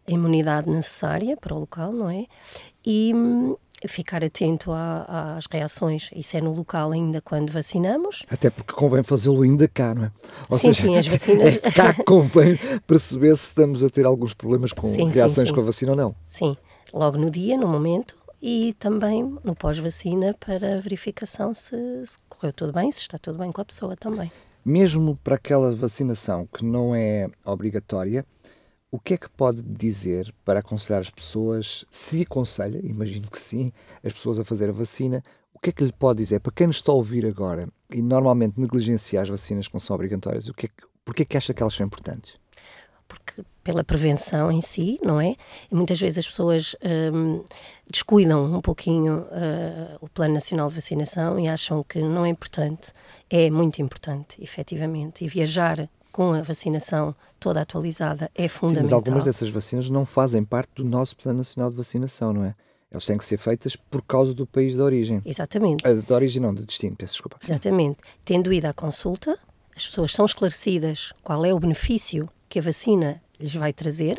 a 0.07 0.11
imunidade 0.11 0.69
necessária 0.69 1.35
para 1.37 1.53
o 1.53 1.59
local, 1.59 1.91
não 1.91 2.09
é? 2.09 2.25
E 2.85 3.13
hum, 3.13 3.55
ficar 3.87 4.23
atento 4.23 4.71
às 4.71 5.45
reações. 5.51 6.09
Isso 6.15 6.37
é 6.37 6.41
no 6.41 6.53
local 6.53 6.91
ainda 6.91 7.21
quando 7.21 7.51
vacinamos. 7.51 8.23
Até 8.29 8.49
porque 8.49 8.73
convém 8.73 9.03
fazê-lo 9.03 9.41
ainda 9.41 9.67
cá, 9.67 9.93
não 9.93 10.05
é? 10.05 10.11
Ou 10.49 10.57
sim, 10.57 10.73
seja, 10.73 10.87
sim, 10.87 10.97
as 10.97 11.07
vacinas. 11.07 11.59
É 11.61 11.71
cá 11.71 11.93
convém 12.05 12.57
perceber 12.87 13.35
se 13.35 13.47
estamos 13.47 13.83
a 13.83 13.89
ter 13.89 14.05
alguns 14.05 14.33
problemas 14.33 14.71
com 14.71 14.87
sim, 14.87 15.09
reações 15.09 15.49
sim. 15.49 15.53
com 15.53 15.61
a 15.61 15.63
vacina 15.63 15.91
ou 15.91 15.97
não. 15.97 16.15
Sim, 16.27 16.55
logo 16.93 17.17
no 17.17 17.29
dia, 17.29 17.57
no 17.57 17.67
momento, 17.67 18.15
e 18.41 18.73
também 18.73 19.37
no 19.43 19.55
pós-vacina 19.55 20.35
para 20.39 20.79
verificação 20.79 21.53
se, 21.53 21.75
se 22.05 22.17
correu 22.29 22.53
tudo 22.53 22.73
bem, 22.73 22.91
se 22.91 23.01
está 23.01 23.17
tudo 23.17 23.39
bem 23.39 23.51
com 23.51 23.61
a 23.61 23.65
pessoa 23.65 23.95
também. 23.95 24.31
Mesmo 24.63 25.17
para 25.23 25.35
aquela 25.35 25.75
vacinação 25.75 26.47
que 26.51 26.65
não 26.65 26.95
é 26.95 27.27
obrigatória, 27.45 28.25
o 28.95 28.99
que 28.99 29.15
é 29.15 29.17
que 29.17 29.29
pode 29.29 29.61
dizer 29.61 30.33
para 30.45 30.61
aconselhar 30.61 31.01
as 31.01 31.09
pessoas, 31.09 31.83
se 31.91 32.21
aconselha, 32.21 32.79
imagino 32.81 33.29
que 33.29 33.39
sim, 33.39 33.69
as 34.01 34.13
pessoas 34.13 34.39
a 34.39 34.45
fazer 34.45 34.69
a 34.69 34.71
vacina, 34.71 35.21
o 35.53 35.59
que 35.59 35.69
é 35.69 35.73
que 35.73 35.83
lhe 35.83 35.91
pode 35.91 36.19
dizer 36.19 36.39
para 36.39 36.53
quem 36.53 36.67
nos 36.67 36.77
está 36.77 36.93
a 36.93 36.95
ouvir 36.95 37.25
agora 37.25 37.67
e 37.93 38.01
normalmente 38.01 38.57
negligencia 38.57 39.21
as 39.21 39.27
vacinas 39.27 39.67
que 39.67 39.77
são 39.81 39.95
obrigatórias, 39.95 40.47
o 40.47 40.53
que 40.53 40.67
é 40.67 40.69
que, 40.69 40.87
porque 41.03 41.23
é 41.23 41.25
que 41.25 41.35
acha 41.35 41.53
que 41.53 41.61
elas 41.61 41.73
são 41.73 41.85
importantes? 41.85 42.37
Porque 43.05 43.43
pela 43.61 43.83
prevenção 43.83 44.49
em 44.49 44.61
si, 44.61 44.97
não 45.03 45.19
é? 45.19 45.35
E 45.69 45.75
muitas 45.75 45.99
vezes 45.99 46.19
as 46.19 46.27
pessoas 46.27 46.73
hum, 47.13 47.43
descuidam 47.91 48.45
um 48.45 48.61
pouquinho 48.61 49.23
uh, 49.23 49.97
o 49.99 50.07
Plano 50.07 50.35
Nacional 50.35 50.69
de 50.69 50.75
Vacinação 50.75 51.37
e 51.37 51.49
acham 51.49 51.83
que 51.83 51.99
não 52.01 52.25
é 52.25 52.29
importante. 52.29 52.93
É 53.29 53.49
muito 53.49 53.81
importante, 53.81 54.41
efetivamente. 54.41 55.25
E 55.25 55.27
viajar 55.27 55.89
com 56.15 56.31
a 56.31 56.41
vacinação 56.41 57.13
toda 57.37 57.59
atualizada 57.59 58.31
é 58.33 58.47
fundamental. 58.47 58.85
Sim, 58.87 58.93
mas 58.93 58.93
algumas 58.93 59.25
dessas 59.25 59.49
vacinas 59.49 59.89
não 59.89 60.05
fazem 60.05 60.45
parte 60.45 60.75
do 60.75 60.85
nosso 60.85 61.13
Plano 61.17 61.39
Nacional 61.39 61.69
de 61.69 61.75
Vacinação, 61.75 62.31
não 62.31 62.45
é? 62.45 62.55
Elas 62.89 63.05
têm 63.05 63.17
que 63.17 63.25
ser 63.25 63.35
feitas 63.35 63.75
por 63.75 64.01
causa 64.01 64.33
do 64.33 64.47
país 64.47 64.75
de 64.75 64.81
origem. 64.81 65.21
Exatamente. 65.25 65.85
Ah, 65.85 65.91
de 65.91 66.13
origem 66.13 66.41
não, 66.41 66.53
de 66.53 66.63
destino, 66.63 66.95
peço 66.95 67.15
desculpa. 67.15 67.37
Exatamente. 67.43 67.97
Tendo 68.23 68.53
ido 68.53 68.65
à 68.65 68.73
consulta, 68.73 69.37
as 69.75 69.85
pessoas 69.87 70.13
são 70.13 70.23
esclarecidas 70.23 71.11
qual 71.21 71.43
é 71.45 71.53
o 71.53 71.59
benefício 71.59 72.29
que 72.47 72.59
a 72.59 72.61
vacina 72.61 73.21
lhes 73.37 73.53
vai 73.53 73.73
trazer 73.73 74.17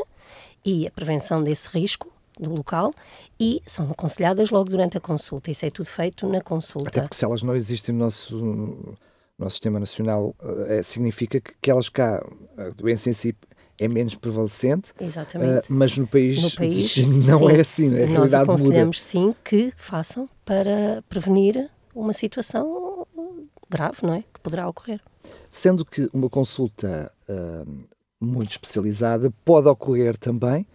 e 0.62 0.86
a 0.86 0.90
prevenção 0.90 1.42
desse 1.42 1.70
risco 1.70 2.12
do 2.38 2.54
local 2.54 2.92
e 3.40 3.62
são 3.64 3.90
aconselhadas 3.90 4.50
logo 4.50 4.68
durante 4.68 4.98
a 4.98 5.00
consulta. 5.00 5.50
Isso 5.50 5.64
é 5.64 5.70
tudo 5.70 5.86
feito 5.86 6.28
na 6.28 6.42
consulta. 6.42 6.88
Até 6.88 7.00
porque 7.00 7.16
se 7.16 7.24
elas 7.24 7.42
não 7.42 7.56
existem 7.56 7.94
no 7.94 8.04
nosso 8.04 8.98
nosso 9.38 9.54
sistema 9.56 9.78
nacional 9.78 10.34
uh, 10.40 10.82
significa 10.82 11.40
que, 11.40 11.52
que 11.60 11.70
elas 11.70 11.88
cá, 11.88 12.24
a 12.56 12.70
doença 12.70 13.10
em 13.10 13.12
si 13.12 13.34
é 13.78 13.86
menos 13.86 14.14
prevalecente, 14.14 14.92
uh, 14.92 15.62
mas 15.68 15.96
no 15.98 16.06
país, 16.06 16.42
no 16.42 16.50
país 16.50 16.96
não 17.26 17.38
sim, 17.40 17.48
é 17.50 17.60
assim, 17.60 17.86
a 17.88 17.90
Nós 18.00 18.10
realidade 18.10 18.44
aconselhamos 18.44 18.96
muda. 18.96 18.98
sim 18.98 19.34
que 19.44 19.72
façam 19.76 20.28
para 20.44 21.04
prevenir 21.08 21.70
uma 21.94 22.12
situação 22.12 23.06
grave, 23.68 23.98
não 24.02 24.14
é? 24.14 24.24
Que 24.32 24.40
poderá 24.40 24.66
ocorrer. 24.68 25.00
Sendo 25.50 25.84
que 25.84 26.08
uma 26.12 26.30
consulta 26.30 27.12
uh, 27.28 27.86
muito 28.18 28.52
especializada 28.52 29.30
pode 29.44 29.68
ocorrer 29.68 30.16
também 30.16 30.66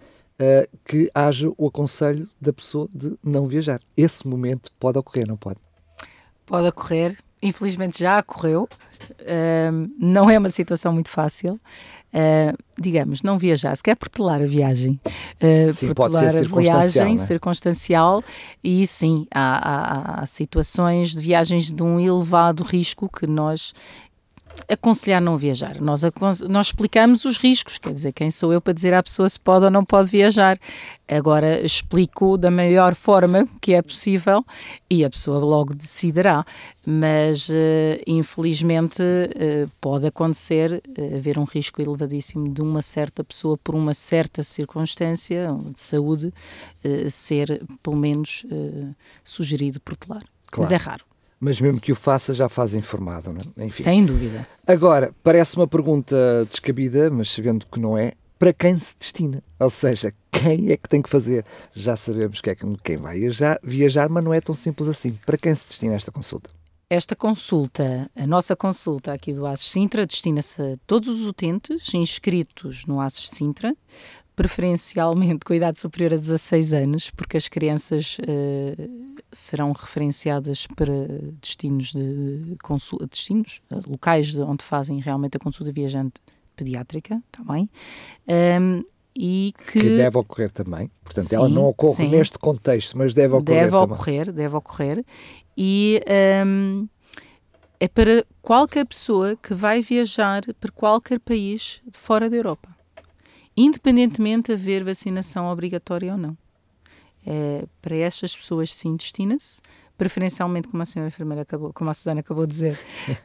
que 0.84 1.08
haja 1.14 1.52
o 1.56 1.68
aconselho 1.68 2.28
da 2.42 2.52
pessoa 2.52 2.90
de 2.92 3.16
não 3.24 3.46
viajar. 3.46 3.80
Esse 3.96 4.28
momento 4.28 4.72
pode 4.80 4.98
ocorrer, 4.98 5.28
não 5.28 5.38
pode? 5.38 5.60
Pode 6.48 6.68
ocorrer, 6.68 7.16
infelizmente 7.42 8.00
já 8.00 8.20
ocorreu, 8.20 8.68
uh, 9.22 9.92
não 10.00 10.30
é 10.30 10.38
uma 10.38 10.50
situação 10.50 10.94
muito 10.94 11.10
fácil. 11.10 11.60
Uh, 12.14 12.52
digamos, 12.78 13.24
não 13.24 13.38
viajar, 13.38 13.74
se 13.74 13.82
quer 13.82 13.96
protelar 13.96 14.42
a 14.42 14.46
viagem, 14.46 15.00
uh, 15.06 15.74
sim, 15.74 15.94
protelar 15.94 16.26
a 16.26 16.42
viagem 16.42 17.14
é? 17.14 17.18
circunstancial 17.18 18.22
e 18.62 18.86
sim, 18.86 19.26
há, 19.34 20.18
há, 20.20 20.22
há, 20.22 20.26
situações 20.26 21.12
de 21.12 21.22
viagens 21.22 21.72
de 21.72 21.82
um 21.82 21.98
elevado 22.02 22.64
risco 22.64 23.08
que 23.08 23.26
nós 23.26 23.74
aconselhar 24.72 25.22
não 25.22 25.38
viajar. 25.38 25.82
Nós, 25.82 26.02
nós 26.48 26.68
explicamos 26.68 27.26
os 27.26 27.38
riscos, 27.38 27.78
quer 27.78 27.94
dizer, 27.94 28.14
quem 28.14 28.32
sou 28.32 28.54
eu 28.54 28.62
para 28.62 28.74
dizer 28.74 28.94
à 28.94 29.04
pessoa 29.04 29.28
se 29.28 29.40
pode 29.40 29.66
ou 29.66 29.72
não 29.72 29.84
pode 29.84 30.10
viajar. 30.10 30.58
Agora 31.08 31.60
explico 31.66 32.38
da 32.38 32.50
maior 32.50 32.96
forma 32.96 33.46
que 33.60 33.74
é 33.74 33.82
possível 33.82 34.46
e 34.90 35.04
a 35.04 35.10
pessoa 35.10 35.40
logo 35.40 35.76
decidirá. 35.76 36.46
Mas 36.86 37.50
uh, 37.50 37.54
infelizmente 38.08 39.04
uh, 39.04 39.70
pode 39.80 40.08
acontecer 40.08 40.82
uh, 40.98 41.16
haver 41.18 41.38
um 41.38 41.44
risco 41.44 41.82
elevadíssimo 41.82 42.52
de 42.52 42.62
uma 42.62 42.82
certa 42.82 43.24
pessoa, 43.24 43.58
por 43.58 43.76
uma 43.76 43.94
certa 43.94 44.42
circunstância 44.42 45.48
de 45.74 45.82
saúde, 45.82 46.34
ser 47.10 47.62
pelo 47.84 47.96
menos 47.96 48.46
sugerido 49.24 49.80
protelar. 49.80 50.24
Claro. 50.50 50.70
Mas 50.70 50.72
é 50.72 50.76
raro 50.76 51.11
mas 51.42 51.60
mesmo 51.60 51.82
que 51.82 51.92
o 51.92 51.96
faça 51.96 52.36
já 52.36 52.48
faz 52.48 52.76
informado, 52.76 53.34
não 53.34 53.42
é? 53.66 53.70
Sem 53.72 54.06
dúvida. 54.06 54.48
Agora, 54.66 55.12
parece 55.24 55.58
uma 55.58 55.68
pergunta 55.68 56.16
descabida, 56.48 57.10
mas 57.10 57.30
sabendo 57.30 57.66
que 57.66 57.80
não 57.80 57.98
é, 57.98 58.14
para 58.38 58.54
quem 58.54 58.78
se 58.78 58.96
destina? 58.98 59.44
Ou 59.60 59.70
seja, 59.70 60.14
quem 60.32 60.72
é 60.72 60.78
que 60.78 60.88
tem 60.88 61.02
que 61.02 61.10
fazer? 61.10 61.44
Já 61.74 61.96
sabemos 61.96 62.42
que 62.42 62.52
é 62.52 62.56
quem 62.56 62.96
vai 62.98 63.20
viajar, 63.20 63.60
viajar, 63.64 64.08
mas 64.08 64.24
não 64.24 64.34
é 64.34 64.40
tão 64.40 64.54
simples 64.54 64.88
assim. 64.88 65.14
Para 65.26 65.38
quem 65.38 65.54
se 65.56 65.68
destina 65.68 65.96
esta 65.96 66.12
consulta? 66.12 66.50
Esta 66.90 67.16
consulta, 67.16 68.12
a 68.16 68.28
nossa 68.28 68.56
consulta 68.56 69.14
aqui 69.14 69.34
do 69.34 69.48
ASES 69.48 69.68
Sintra, 69.68 70.06
destina-se 70.06 70.62
a 70.62 70.76
todos 70.86 71.08
os 71.08 71.26
utentes 71.26 71.94
inscritos 71.94 72.86
no 72.86 73.00
ASES 73.00 73.30
Sintra, 73.30 73.74
preferencialmente 74.36 75.46
com 75.46 75.54
idade 75.54 75.80
superior 75.80 76.14
a 76.14 76.18
16 76.18 76.74
anos, 76.74 77.10
porque 77.12 77.38
as 77.38 77.48
crianças 77.48 78.18
uh, 78.20 79.22
serão 79.32 79.72
referenciadas 79.72 80.68
para 80.68 80.94
destinos 81.42 81.94
de 81.94 82.56
consulta, 82.64 83.08
destinos 83.08 83.62
uh, 83.70 83.82
locais 83.90 84.32
de 84.32 84.42
onde 84.42 84.64
fazem 84.64 85.00
realmente 85.00 85.38
a 85.38 85.40
consulta 85.40 85.72
viajante 85.72 86.22
pediátrica, 86.56 87.22
está 87.32 87.54
bem? 87.54 87.70
Um, 88.28 88.84
e 89.14 89.54
que, 89.68 89.82
que, 89.82 89.98
deve 89.98 90.18
ocorrer 90.18 90.50
também. 90.52 90.90
Portanto, 91.04 91.28
sim, 91.28 91.36
ela 91.36 91.50
não 91.50 91.66
ocorre 91.66 91.96
sim. 91.96 92.08
neste 92.08 92.40
contexto, 92.40 92.98
mas 92.98 93.14
deve 93.14 93.36
ocorrer 93.36 93.60
deve 93.66 93.72
também. 93.72 93.96
Ocorrer, 93.96 94.32
deve 94.32 94.56
ocorrer. 94.56 95.06
E 95.58 96.02
um, 96.46 96.88
é 97.78 97.88
para 97.90 98.26
qualquer 98.42 98.86
pessoa 98.86 99.36
que 99.36 99.54
vai 99.54 99.82
viajar 99.82 100.42
para 100.60 100.72
qualquer 100.72 101.20
país 101.20 101.82
fora 101.92 102.30
da 102.30 102.38
Europa 102.38 102.81
independentemente 103.64 104.48
de 104.48 104.54
haver 104.54 104.84
vacinação 104.84 105.48
obrigatória 105.48 106.12
ou 106.12 106.18
não. 106.18 106.38
É, 107.26 107.66
para 107.82 107.96
estas 107.96 108.36
pessoas, 108.36 108.74
sim, 108.74 108.96
destina-se, 108.96 109.62
preferencialmente, 109.98 110.68
como 110.68 110.82
a 110.82 110.86
senhora 110.86 111.10
enfermeira 111.10 111.44
acabou, 111.44 111.72
como 111.72 111.90
a 111.90 111.94
Susana 111.94 112.22
acabou 112.22 112.46
de 112.48 112.52
dizer, 112.52 112.80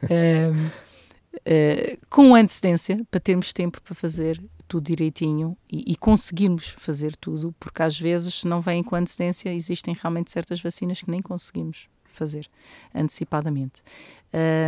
é, 0.09 0.51
é, 1.43 1.97
com 2.09 2.35
antecedência, 2.35 2.97
para 3.09 3.19
termos 3.19 3.51
tempo 3.53 3.81
para 3.81 3.95
fazer 3.95 4.39
tudo 4.67 4.85
direitinho 4.85 5.57
e, 5.71 5.91
e, 5.93 5.95
conseguirmos 5.95 6.67
fazer 6.67 7.15
tudo, 7.15 7.55
porque 7.59 7.81
às 7.81 7.99
vezes, 7.99 8.41
se 8.41 8.47
não 8.47 8.61
vêm 8.61 8.83
com 8.83 8.95
antecedência, 8.95 9.51
existem 9.53 9.95
realmente 9.99 10.31
certas 10.31 10.61
vacinas 10.61 11.01
que 11.01 11.09
nem 11.09 11.21
conseguimos 11.21 11.87
fazer 12.05 12.47
antecipadamente. 12.93 13.81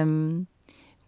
Um, 0.07 0.45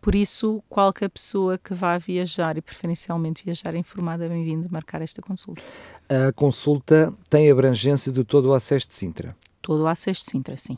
por 0.02 0.16
isso, 0.16 0.64
qualquer 0.68 1.10
pessoa 1.10 1.58
que 1.58 1.74
vá 1.74 1.98
viajar 1.98 2.58
e 2.58 2.62
preferencialmente 2.62 3.46
viajar 3.46 3.76
informada, 3.76 4.26
é 4.26 4.30
bem-vindo 4.30 4.68
marcar 4.72 5.02
esta 5.02 5.22
consulta. 5.22 5.62
A 6.10 6.34
consulta 6.34 7.14
tem 7.30 7.50
abrangência 7.52 8.12
de 8.12 8.24
todo 8.24 8.50
o 8.50 8.54
acesso 8.54 8.88
de 8.90 8.96
Sintra? 8.96 9.30
Todo 9.62 9.84
o 9.84 9.88
acesso 9.88 10.26
de 10.26 10.32
Sintra, 10.32 10.58
sim. 10.58 10.78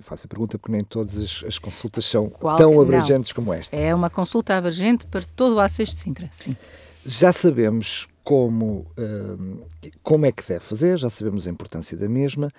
Faço 0.00 0.26
a 0.26 0.28
pergunta 0.28 0.58
porque 0.58 0.72
nem 0.72 0.82
todas 0.82 1.18
as, 1.18 1.44
as 1.46 1.58
consultas 1.58 2.06
são 2.06 2.30
Qual- 2.30 2.56
tão 2.56 2.72
não. 2.72 2.80
abrangentes 2.80 3.30
como 3.30 3.52
esta. 3.52 3.76
É 3.76 3.94
uma 3.94 4.08
consulta 4.08 4.56
abrangente 4.56 5.06
para 5.06 5.22
todo 5.36 5.56
o 5.56 5.60
acesso 5.60 5.94
de 5.94 6.00
Sintra, 6.00 6.28
sim. 6.32 6.56
Já 7.04 7.30
sabemos 7.30 8.08
como, 8.24 8.86
hum, 8.96 9.60
como 10.02 10.24
é 10.24 10.32
que 10.32 10.46
deve 10.48 10.60
fazer, 10.60 10.96
já 10.98 11.10
sabemos 11.10 11.46
a 11.46 11.50
importância 11.50 11.96
da 11.96 12.08
mesma. 12.08 12.50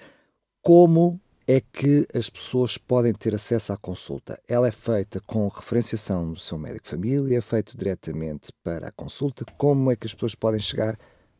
Como 0.61 1.19
é 1.47 1.59
que 1.59 2.07
as 2.13 2.29
pessoas 2.29 2.77
podem 2.77 3.13
ter 3.13 3.35
acesso 3.35 3.73
à 3.73 3.77
consulta? 3.77 4.39
Ela 4.47 4.67
é 4.67 4.71
feita 4.71 5.19
com 5.25 5.47
referenciação 5.47 6.31
do 6.31 6.39
seu 6.39 6.57
médico 6.57 6.85
de 6.85 6.89
família, 6.89 7.37
é 7.37 7.41
feito 7.41 7.77
diretamente 7.77 8.51
para 8.63 8.87
a 8.87 8.91
consulta. 8.91 9.45
Como 9.57 9.91
é 9.91 9.95
que 9.95 10.07
as 10.07 10.13
pessoas 10.13 10.35
podem 10.35 10.59
chegar 10.59 10.97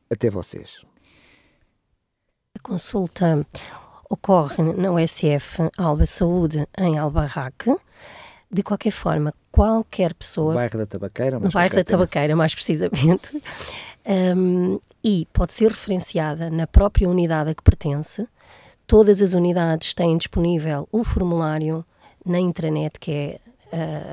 até 0.10 0.29
vocês? 0.29 0.81
A 2.57 2.62
consulta 2.62 3.45
ocorre 4.10 4.62
na 4.74 4.91
USF 4.91 5.69
Alba 5.77 6.05
Saúde, 6.05 6.67
em 6.77 6.98
Albarraque. 6.98 7.75
De 8.51 8.62
qualquer 8.62 8.91
forma, 8.91 9.33
qualquer 9.51 10.10
No 10.10 10.15
pessoa 10.15 10.53
bairro 10.53 10.77
da 10.77 10.86
Tabaqueira? 10.86 11.39
no 11.39 11.45
mas 11.45 11.53
bairro 11.53 11.75
da 11.75 11.83
Tabaqueira, 11.83 12.36
mais 12.36 12.53
precisamente, 12.53 13.41
um, 14.38 14.79
e 15.03 15.27
pode 15.33 15.53
ser 15.55 15.72
referenciada 15.72 16.51
na 16.51 16.67
própria 16.67 17.10
unidade 17.10 17.50
a 17.50 17.55
que 17.55 17.63
pertence. 17.63 18.27
Todas 18.85 19.21
as 19.21 19.33
unidades 19.33 19.93
têm 19.93 20.17
disponível 20.17 20.87
o 20.91 21.03
formulário 21.03 21.85
na 22.25 22.39
intranet, 22.39 22.99
que 22.99 23.11
é 23.11 23.39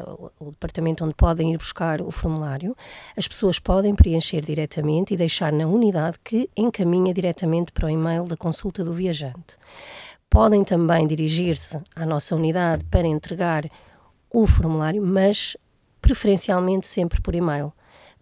uh, 0.06 0.30
o 0.38 0.50
departamento 0.50 1.04
onde 1.04 1.14
podem 1.14 1.52
ir 1.52 1.58
buscar 1.58 2.00
o 2.00 2.10
formulário. 2.10 2.76
As 3.16 3.28
pessoas 3.28 3.58
podem 3.58 3.94
preencher 3.94 4.40
diretamente 4.44 5.14
e 5.14 5.16
deixar 5.16 5.52
na 5.52 5.66
unidade 5.66 6.18
que 6.24 6.48
encaminha 6.56 7.12
diretamente 7.12 7.72
para 7.72 7.86
o 7.86 7.90
e-mail 7.90 8.24
da 8.24 8.36
consulta 8.36 8.82
do 8.82 8.92
viajante. 8.92 9.58
Podem 10.28 10.62
também 10.64 11.06
dirigir-se 11.06 11.80
à 11.94 12.06
nossa 12.06 12.34
unidade 12.36 12.84
para 12.84 13.06
entregar 13.06 13.68
o 14.32 14.46
formulário, 14.46 15.04
mas 15.04 15.56
preferencialmente 16.00 16.86
sempre 16.86 17.20
por 17.20 17.34
e-mail, 17.34 17.72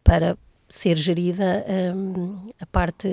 para 0.02 0.36
ser 0.68 0.96
gerida 0.96 1.64
hum, 1.96 2.38
a 2.60 2.66
parte 2.66 3.08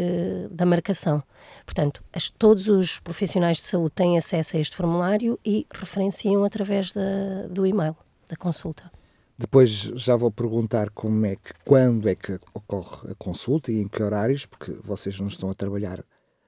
da 0.52 0.66
marcação. 0.66 1.24
Portanto, 1.66 2.04
as- 2.12 2.30
todos 2.30 2.68
os 2.68 3.00
profissionais 3.00 3.58
de 3.58 3.64
saúde 3.64 3.92
têm 3.96 4.18
acesso 4.18 4.58
a 4.58 4.60
este 4.60 4.76
formulário 4.76 5.40
e 5.46 5.66
referenciam 5.74 6.44
através 6.44 6.92
da- 6.92 7.48
do 7.50 7.66
e-mail, 7.66 7.96
da 8.28 8.36
consulta. 8.36 8.92
Depois 9.38 9.70
já 9.70 10.16
vou 10.16 10.32
perguntar 10.32 10.90
como 10.92 11.26
é 11.26 11.36
que, 11.36 11.52
quando 11.66 12.08
é 12.08 12.16
que 12.16 12.40
ocorre 12.54 13.12
a 13.12 13.16
consulta 13.16 13.72
e 13.72 13.82
em 13.82 13.88
que 13.88 14.02
horários, 14.02 14.46
porque 14.46 14.72
vocês 14.84 15.20
não 15.20 15.28
estão 15.28 15.50
a 15.50 15.54
trabalhar 15.54 16.04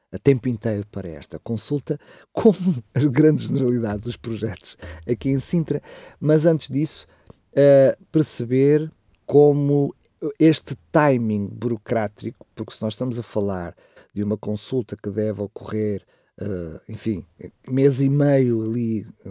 a 0.10 0.18
tempo 0.18 0.48
inteiro 0.48 0.88
para 0.90 1.10
esta 1.10 1.38
consulta, 1.38 2.00
como 2.32 2.58
a 2.96 3.00
grande 3.02 3.46
generalidade 3.46 4.02
dos 4.04 4.16
projetos 4.16 4.78
aqui 5.10 5.30
em 5.30 5.40
Sintra. 5.40 5.82
Mas 6.18 6.46
antes 6.46 6.70
disso, 6.70 7.06
eh, 7.54 7.98
perceber 8.10 8.90
como 9.26 9.94
este 10.40 10.76
timing 10.92 11.48
burocrático, 11.48 12.46
porque 12.56 12.74
se 12.74 12.82
nós 12.82 12.94
estamos 12.94 13.18
a 13.20 13.24
falar 13.24 13.76
de 14.14 14.24
uma 14.24 14.38
consulta 14.38 14.96
que 14.96 15.10
deve 15.10 15.42
ocorrer, 15.42 16.04
eh, 16.40 16.82
enfim, 16.90 17.26
mês 17.68 18.02
e 18.02 18.10
meio 18.10 18.64
ali, 18.64 19.06
eh, 19.26 19.30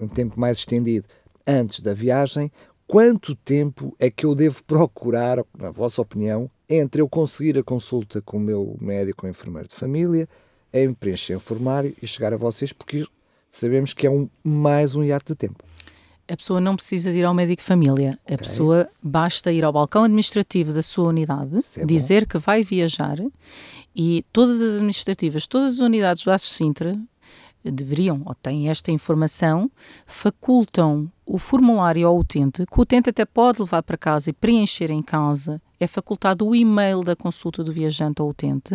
um 0.00 0.08
tempo 0.08 0.38
mais 0.38 0.58
estendido, 0.58 1.06
antes 1.46 1.80
da 1.80 1.92
viagem, 1.92 2.50
quanto 2.86 3.34
tempo 3.34 3.94
é 3.98 4.10
que 4.10 4.24
eu 4.26 4.34
devo 4.34 4.62
procurar, 4.64 5.44
na 5.56 5.70
vossa 5.70 6.00
opinião, 6.00 6.50
entre 6.68 7.02
eu 7.02 7.08
conseguir 7.08 7.58
a 7.58 7.62
consulta 7.62 8.22
com 8.22 8.36
o 8.36 8.40
meu 8.40 8.76
médico 8.80 9.26
ou 9.26 9.30
enfermeiro 9.30 9.68
de 9.68 9.74
família, 9.74 10.28
em 10.72 10.92
preencher 10.92 11.36
o 11.36 11.40
formulário 11.40 11.94
e 12.02 12.06
chegar 12.06 12.32
a 12.32 12.36
vocês, 12.36 12.72
porque 12.72 13.06
sabemos 13.50 13.92
que 13.92 14.06
é 14.06 14.10
um, 14.10 14.28
mais 14.42 14.94
um 14.94 15.04
hiato 15.04 15.32
de 15.32 15.38
tempo. 15.38 15.62
A 16.26 16.36
pessoa 16.36 16.60
não 16.60 16.74
precisa 16.74 17.12
de 17.12 17.18
ir 17.18 17.24
ao 17.24 17.34
médico 17.34 17.60
de 17.60 17.66
família. 17.66 18.18
A 18.26 18.38
pessoa 18.38 18.88
basta 19.02 19.52
ir 19.52 19.64
ao 19.64 19.72
balcão 19.72 20.04
administrativo 20.04 20.72
da 20.72 20.82
sua 20.82 21.08
unidade, 21.08 21.58
é 21.76 21.80
bom. 21.80 21.86
dizer 21.86 22.26
que 22.26 22.38
vai 22.38 22.62
viajar 22.62 23.18
e 23.94 24.24
todas 24.32 24.60
as 24.60 24.74
administrativas, 24.74 25.46
todas 25.46 25.74
as 25.74 25.80
unidades 25.80 26.24
do 26.24 26.30
ACES 26.30 26.48
Sintra 26.50 26.98
deveriam 27.70 28.22
ou 28.24 28.34
têm 28.34 28.68
esta 28.68 28.90
informação, 28.90 29.70
facultam 30.06 31.10
o 31.24 31.38
formulário 31.38 32.06
ao 32.06 32.18
utente, 32.18 32.66
que 32.66 32.78
o 32.78 32.82
utente 32.82 33.10
até 33.10 33.24
pode 33.24 33.60
levar 33.60 33.82
para 33.82 33.96
casa 33.96 34.30
e 34.30 34.32
preencher 34.32 34.90
em 34.90 35.02
casa. 35.02 35.60
É 35.80 35.86
facultado 35.86 36.46
o 36.46 36.54
e-mail 36.54 37.02
da 37.02 37.16
consulta 37.16 37.64
do 37.64 37.72
viajante 37.72 38.20
ao 38.20 38.28
utente, 38.28 38.74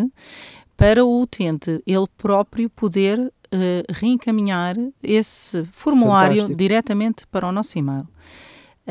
para 0.76 1.04
o 1.06 1.22
utente 1.22 1.84
ele 1.86 2.08
próprio 2.18 2.70
poder 2.70 3.32
eh, 3.52 3.84
reencaminhar 3.90 4.76
esse 5.02 5.64
formulário 5.72 6.36
Fantástico. 6.36 6.58
diretamente 6.58 7.28
para 7.28 7.48
o 7.48 7.52
nosso 7.52 7.78
e-mail. 7.78 8.08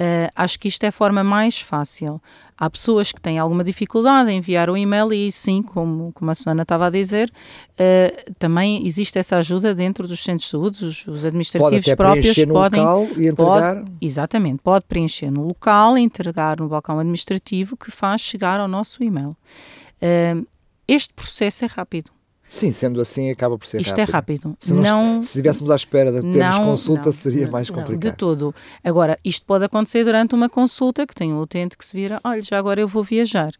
Eh, 0.01 0.31
acho 0.37 0.61
que 0.61 0.69
isto 0.69 0.85
é 0.85 0.89
a 0.89 0.93
forma 0.93 1.25
mais 1.25 1.61
fácil. 1.61 2.23
Há 2.57 2.71
pessoas 2.71 3.11
que 3.11 3.21
têm 3.21 3.37
alguma 3.37 3.65
dificuldade 3.65 4.31
em 4.31 4.39
enviar 4.39 4.71
o 4.71 4.77
e-mail 4.77 5.13
e 5.13 5.31
sim, 5.33 5.61
como, 5.61 6.13
como 6.13 6.31
a 6.31 6.35
Susana 6.35 6.63
estava 6.63 6.87
a 6.87 6.91
dizer, 6.91 7.33
eh, 7.77 8.27
também 8.39 8.87
existe 8.87 9.19
essa 9.19 9.37
ajuda 9.37 9.75
dentro 9.75 10.07
dos 10.07 10.23
centros 10.23 10.45
de 10.45 10.51
saúde, 10.51 10.85
os, 10.85 11.01
os 11.01 11.05
Pode 11.07 11.27
administrativos 11.27 11.89
até 11.89 11.97
próprios 11.97 12.27
preencher 12.27 12.47
no 12.47 12.55
podem 12.55 12.81
local 12.81 13.09
e 13.17 13.27
entregar. 13.27 13.77
Pode, 13.77 13.93
exatamente, 14.01 14.61
pode 14.63 14.85
preencher 14.87 15.31
no 15.33 15.47
local, 15.47 15.99
entregar 15.99 16.61
no 16.61 16.69
balcão 16.69 17.01
administrativo 17.01 17.77
que 17.77 17.91
faz 17.91 18.21
chegar 18.21 18.61
ao 18.61 18.69
nosso 18.69 19.03
e-mail. 19.03 19.37
Ah, 20.01 20.41
este 20.87 21.13
processo 21.13 21.65
é 21.65 21.69
rápido. 21.69 22.11
Sim, 22.49 22.71
sendo 22.71 23.01
assim, 23.01 23.31
acaba 23.31 23.59
por 23.59 23.67
ser 23.67 23.81
Isto 23.81 23.91
rápido. 23.91 24.09
é 24.09 24.13
rápido. 24.13 24.57
Se, 24.59 24.73
nós- 24.73 24.85
não, 24.87 25.21
se 25.23 25.29
estivéssemos 25.29 25.71
à 25.71 25.77
espera 25.77 26.11
de 26.11 26.21
termos 26.33 26.59
não, 26.59 26.65
consulta, 26.65 27.05
não, 27.07 27.13
seria 27.13 27.49
mais 27.51 27.69
não, 27.69 27.77
de 27.79 27.83
complicado. 27.85 28.17
todo. 28.17 28.55
Agora, 28.83 29.19
isto 29.25 29.45
pode 29.47 29.65
acontecer 29.65 30.03
durante 30.05 30.35
uma 30.35 30.49
consulta 30.49 31.07
que 31.07 31.15
tem 31.15 31.33
um 31.33 31.41
utente 31.41 31.77
que 31.77 31.85
se 31.85 31.95
vira, 31.97 32.19
olha, 32.25 32.43
já 32.43 32.59
agora 32.59 32.81
eu 32.81 32.89
vou 32.89 33.05
viajar. 33.05 33.53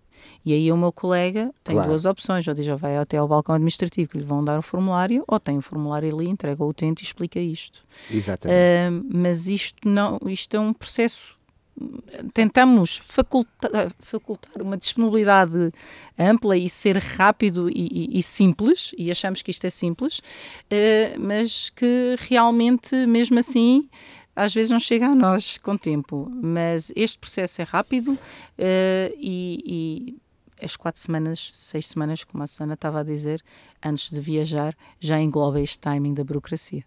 E 0.45 0.53
aí 0.53 0.73
o 0.73 0.77
meu 0.77 0.91
colega 0.91 1.51
tem 1.63 1.75
Claro. 1.77 1.91
duas 1.91 2.05
opções, 2.05 2.49
ou 2.49 2.55
diz, 2.55 2.67
vai 2.67 2.97
até 2.97 3.19
ao 3.19 3.29
balcão 3.29 3.55
administrativo 3.55 4.11
que 4.11 4.19
lhe 4.19 4.25
vão 4.25 4.43
dar 4.43 4.59
o 4.59 4.63
formulário, 4.63 5.23
ou 5.29 5.39
tem 5.39 5.59
o 5.59 5.63
formulário 5.63 6.13
ali, 6.13 6.29
entrega 6.29 6.63
ao 6.63 6.69
utente 6.71 7.03
e 7.03 7.07
explica 7.07 7.39
isto. 7.39 7.85
Exatamente. 8.11 8.59
Uh, 8.59 9.07
mas 9.13 9.47
isto 9.47 9.89
não 9.89 10.19
isto 10.27 10.57
é 10.57 10.61
um 10.61 10.73
processo 10.73 11.37
tentamos 12.35 12.97
facultar, 12.97 13.71
facultar 14.01 14.61
uma 14.63 14.77
disponibilidade 14.77 15.73
ampla 16.19 16.57
e 16.57 16.69
ser 16.69 16.97
rápido 16.99 17.69
e, 17.71 17.89
e- 17.93 18.19
e 18.19 18.23
simples 18.23 18.93
e 18.99 19.11
achamos 19.11 19.43
que 19.43 19.51
isto 19.51 19.65
é 19.67 19.71
simples 19.71 20.19
uh, 20.19 21.21
mas 21.21 21.71
que 21.71 22.17
realmente 22.19 22.95
mesmo 23.07 23.39
assim 23.39 23.89
às 24.35 24.55
vezes 24.55 24.71
não 24.71 24.79
chega 24.79 25.07
a 25.07 25.15
nós 25.15 25.59
com 25.59 25.77
tempo 25.77 26.29
mas 26.31 26.93
este 26.97 27.19
processo 27.19 27.61
é 27.63 27.65
rápido 27.65 28.13
uh, 28.13 28.19
e, 29.17 29.63
e 29.67 30.19
as 30.61 30.77
quatro 30.77 31.01
semanas, 31.01 31.51
seis 31.55 31.87
semanas, 31.87 32.25
como 32.25 32.43
a 32.43 32.47
Susana 32.49 32.75
estava 32.75 32.99
a 32.99 33.03
dizer, 33.05 33.41
antes 33.81 34.11
de 34.11 34.21
viajar, 34.21 34.75
já 34.99 35.21
engloba 35.21 35.61
este 35.61 35.79
timing 35.79 36.15
da 36.15 36.25
burocracia. 36.25 36.85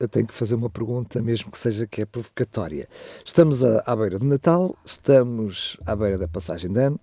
Eu 0.00 0.08
tenho 0.08 0.26
que 0.26 0.32
fazer 0.34 0.54
uma 0.54 0.70
pergunta, 0.70 1.20
mesmo 1.20 1.50
que 1.50 1.58
seja 1.58 1.86
que 1.86 2.00
é 2.02 2.06
provocatória. 2.06 2.88
Estamos 3.24 3.62
a- 3.62 3.82
à 3.86 3.94
beira 3.94 4.18
de 4.18 4.24
Natal, 4.24 4.74
estamos 4.84 5.76
à 5.84 5.94
beira 5.94 6.16
da 6.16 6.26
passagem 6.26 6.72
de 6.72 6.80
ano. 6.80 6.98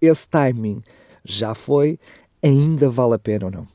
Esse 0.00 0.28
timing 0.28 0.80
já 1.24 1.54
foi, 1.54 1.98
ainda 2.40 2.88
vale 2.88 3.14
a 3.14 3.18
pena 3.18 3.46
ou 3.46 3.50
não? 3.50 3.66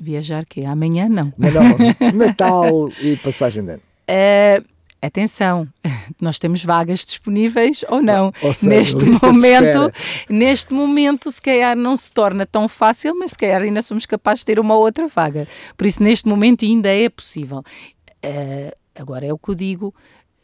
Viajar 0.00 0.44
que 0.46 0.64
amanhã 0.64 1.08
não. 1.08 1.32
Não, 1.36 1.50
não, 1.50 2.12
Natal 2.16 2.88
e 3.02 3.16
passagem 3.16 3.64
de 3.64 3.72
ano. 3.72 3.82
Eh, 4.06 4.62
atenção, 5.00 5.68
nós 6.20 6.38
temos 6.38 6.64
vagas 6.64 7.04
disponíveis 7.04 7.84
ou 7.88 8.02
não. 8.02 8.32
Ou 8.42 8.52
seja, 8.54 8.70
neste 8.98 9.04
momento, 9.26 9.92
neste 10.28 10.72
momento, 10.74 11.30
se 11.30 11.40
calhar 11.40 11.76
não 11.76 11.96
se 11.96 12.10
torna 12.12 12.44
tão 12.46 12.68
fácil, 12.68 13.14
mas 13.18 13.32
se 13.32 13.38
calhar 13.38 13.62
ainda 13.62 13.82
somos 13.82 14.06
capazes 14.06 14.40
de 14.40 14.46
ter 14.46 14.60
uma 14.60 14.74
outra 14.76 15.06
vaga. 15.08 15.46
Por 15.76 15.86
isso, 15.86 16.02
neste 16.02 16.26
momento, 16.28 16.64
ainda 16.64 16.88
é 16.88 17.08
possível. 17.08 17.62
Eh, 18.22 18.74
agora 18.98 19.26
é 19.26 19.32
o 19.32 19.38
que 19.38 19.50
eu 19.50 19.54
digo. 19.54 19.94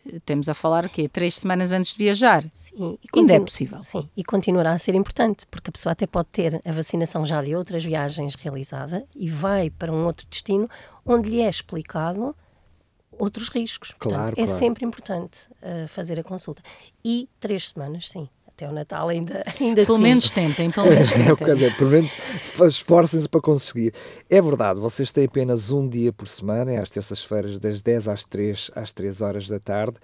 eh, 0.07 0.19
Temos 0.25 0.49
a 0.49 0.55
falar 0.55 0.89
que 0.89 1.09
três 1.09 1.35
semanas 1.35 1.73
antes 1.73 1.93
de 1.93 1.99
viajar. 2.05 2.45
Sim, 2.55 2.99
e 3.03 3.19
Ainda 3.19 3.35
é 3.35 3.41
possível. 3.41 3.83
Sim, 3.83 4.09
e 4.17 4.23
continuará 4.23 4.73
a 4.73 4.79
ser 4.79 4.95
importante, 4.95 5.47
porque 5.51 5.71
a 5.71 5.73
pessoa 5.73 5.93
até 5.93 6.07
pode 6.07 6.29
ter 6.31 6.61
a 6.65 6.73
vacinação 6.73 7.27
já 7.27 7.43
de 7.43 7.55
outras 7.57 7.85
viagens 7.85 8.35
realizada 8.37 9.05
e 9.17 9.29
vai 9.29 9.71
para 9.71 9.93
um 9.93 10.05
outro 10.05 10.27
destino 10.31 10.69
onde 11.05 11.29
lhe 11.31 11.41
é 11.41 11.49
explicado 11.49 12.35
outros 13.19 13.49
riscos. 13.49 13.95
Claro, 13.99 14.17
Portanto, 14.19 14.39
é 14.39 14.45
claro. 14.45 14.59
sempre 14.59 14.85
importante 14.85 15.49
uh, 15.63 15.89
fazer 15.89 16.19
a 16.19 16.23
consulta. 16.23 16.63
E 17.05 17.29
três 17.41 17.71
semanas, 17.71 18.09
sim. 18.11 18.29
até 18.47 18.69
o 18.69 18.73
Natal 18.73 19.09
ainda, 19.09 19.43
ainda 19.61 19.85
Pelo 19.85 19.97
sim. 19.99 20.03
menos 20.05 20.31
tentem, 20.31 20.71
pelo 20.71 20.89
menos 20.89 21.11
É, 21.15 21.25
tentem. 21.25 21.55
dizer, 21.55 21.77
pelo 21.77 21.91
menos 21.91 22.15
esforcem-se 22.69 23.29
para 23.29 23.41
conseguir. 23.41 23.93
É 24.31 24.41
verdade, 24.41 24.79
vocês 24.81 25.11
têm 25.13 25.25
apenas 25.25 25.71
um 25.71 25.89
dia 25.89 26.13
por 26.13 26.29
semana, 26.29 26.71
é 26.73 26.79
às 26.79 26.91
terças-feiras, 26.91 27.59
das 27.59 27.83
10 27.83 28.09
às 28.09 28.25
3, 28.25 28.71
às 28.75 28.93
3 28.93 29.21
horas 29.21 29.49
da 29.49 29.59
tarde. 29.59 29.97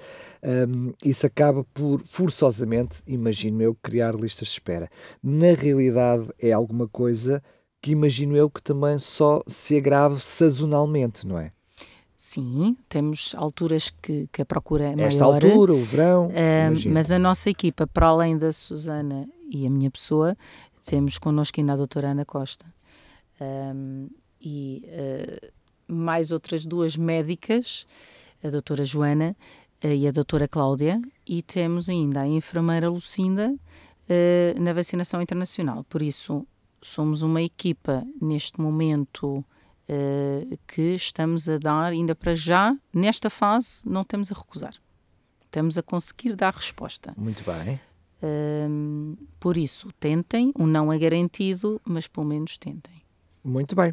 Um, 0.42 0.92
isso 1.04 1.26
acaba 1.26 1.64
por, 1.72 2.00
forçosamente, 2.04 3.02
imagino 3.06 3.62
eu, 3.62 3.74
criar 3.82 4.14
listas 4.14 4.48
de 4.48 4.54
espera. 4.54 4.88
Na 5.22 5.54
realidade, 5.54 6.28
é 6.40 6.50
alguma 6.52 6.88
coisa 6.88 7.42
que 7.82 7.92
imagino 7.92 8.36
eu 8.36 8.50
que 8.50 8.62
também 8.62 8.98
só 8.98 9.42
se 9.46 9.74
agrave 9.76 10.20
sazonalmente, 10.20 11.26
não 11.26 11.38
é? 11.38 11.52
Sim, 12.22 12.76
temos 12.86 13.34
alturas 13.34 13.88
que, 13.88 14.28
que 14.30 14.42
a 14.42 14.44
procura 14.44 14.88
é 14.90 15.04
Esta 15.04 15.24
maior. 15.24 15.42
altura, 15.42 15.72
o 15.72 15.82
verão. 15.82 16.30
Imagino. 16.68 16.92
mas 16.92 17.10
a 17.10 17.18
nossa 17.18 17.48
equipa, 17.48 17.86
para 17.86 18.08
além 18.08 18.36
da 18.36 18.52
Susana 18.52 19.26
e 19.50 19.66
a 19.66 19.70
minha 19.70 19.90
pessoa, 19.90 20.36
temos 20.84 21.16
connosco 21.16 21.58
ainda 21.58 21.72
a 21.72 21.76
doutora 21.76 22.10
Ana 22.10 22.26
Costa. 22.26 22.66
E 24.38 24.84
ah, 24.86 25.48
mais 25.88 26.30
outras 26.30 26.66
duas 26.66 26.94
médicas, 26.94 27.86
a 28.44 28.50
doutora 28.50 28.84
Joana 28.84 29.34
ah, 29.82 29.86
e 29.86 30.06
a 30.06 30.10
doutora 30.10 30.46
Cláudia, 30.46 31.00
e 31.26 31.40
temos 31.40 31.88
ainda 31.88 32.20
a 32.20 32.26
enfermeira 32.28 32.90
Lucinda 32.90 33.56
na 34.60 34.74
vacinação 34.74 35.22
internacional. 35.22 35.84
Por 35.84 36.02
isso, 36.02 36.46
somos 36.82 37.22
uma 37.22 37.40
equipa 37.40 38.06
neste 38.20 38.60
momento 38.60 39.42
ah, 39.90 40.56
que 40.68 40.94
estamos 40.94 41.48
a 41.48 41.58
dar, 41.58 41.90
ainda 41.90 42.14
para 42.14 42.34
já, 42.34 42.76
nesta 42.94 43.28
fase, 43.28 43.80
não 43.84 44.04
temos 44.04 44.30
a 44.30 44.34
recusar. 44.34 44.74
Estamos 45.44 45.76
a 45.76 45.82
conseguir 45.82 46.36
dar 46.36 46.54
resposta. 46.54 47.12
Muito 47.16 47.42
bem. 47.44 47.80
Hum, 48.22 49.16
por 49.40 49.56
isso, 49.56 49.90
tentem. 49.98 50.52
O 50.54 50.64
não 50.64 50.92
é 50.92 50.98
garantido, 50.98 51.80
mas 51.84 52.06
pelo 52.06 52.24
menos 52.26 52.56
tentem. 52.56 53.02
Muito 53.42 53.74
bem. 53.74 53.92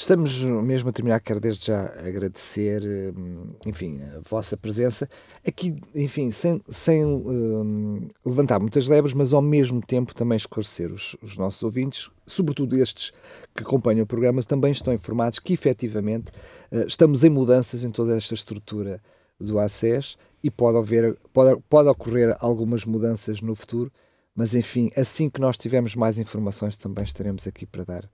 Estamos 0.00 0.42
mesmo 0.42 0.88
a 0.88 0.92
terminar, 0.92 1.20
quero 1.20 1.38
desde 1.38 1.66
já 1.66 1.84
agradecer, 1.84 2.82
hum, 3.14 3.48
enfim, 3.66 4.00
a 4.16 4.20
vossa 4.26 4.56
presença. 4.56 5.06
Aqui, 5.46 5.76
enfim, 5.94 6.30
sem, 6.30 6.58
sem 6.70 7.04
hum, 7.04 8.08
levantar 8.24 8.58
muitas 8.58 8.88
lebres, 8.88 9.12
mas 9.12 9.34
ao 9.34 9.42
mesmo 9.42 9.78
tempo 9.82 10.14
também 10.14 10.36
esclarecer 10.36 10.90
os, 10.90 11.18
os 11.20 11.36
nossos 11.36 11.62
ouvintes, 11.62 12.10
sobretudo 12.26 12.78
estes 12.78 13.12
que 13.54 13.62
acompanham 13.62 14.04
o 14.04 14.06
programa, 14.06 14.42
também 14.42 14.72
estão 14.72 14.94
informados 14.94 15.38
que 15.38 15.52
efetivamente 15.52 16.32
eh, 16.72 16.86
estamos 16.88 17.22
em 17.22 17.28
mudanças 17.28 17.84
em 17.84 17.90
toda 17.90 18.16
esta 18.16 18.32
estrutura 18.32 19.02
do 19.38 19.58
ACES 19.58 20.16
e 20.42 20.50
pode, 20.50 20.78
haver, 20.78 21.14
pode, 21.30 21.60
pode 21.68 21.90
ocorrer 21.90 22.34
algumas 22.40 22.86
mudanças 22.86 23.42
no 23.42 23.54
futuro, 23.54 23.92
mas 24.34 24.54
enfim, 24.54 24.90
assim 24.96 25.28
que 25.28 25.42
nós 25.42 25.58
tivermos 25.58 25.94
mais 25.94 26.16
informações 26.16 26.74
também 26.74 27.04
estaremos 27.04 27.46
aqui 27.46 27.66
para 27.66 27.84
dar 27.84 28.10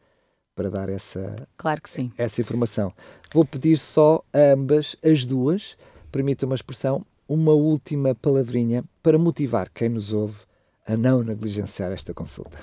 para 0.56 0.70
dar 0.70 0.88
essa, 0.88 1.36
Claro 1.56 1.82
que 1.82 1.90
sim. 1.90 2.10
essa 2.16 2.40
informação. 2.40 2.92
Vou 3.32 3.44
pedir 3.44 3.78
só 3.78 4.24
a 4.32 4.54
ambas, 4.54 4.96
as 5.04 5.26
duas, 5.26 5.76
permita 6.10 6.46
uma 6.46 6.54
expressão, 6.54 7.04
uma 7.28 7.52
última 7.52 8.14
palavrinha 8.14 8.82
para 9.02 9.18
motivar 9.18 9.70
quem 9.72 9.90
nos 9.90 10.12
ouve 10.14 10.38
a 10.86 10.96
não 10.96 11.22
negligenciar 11.22 11.92
esta 11.92 12.14
consulta. 12.14 12.58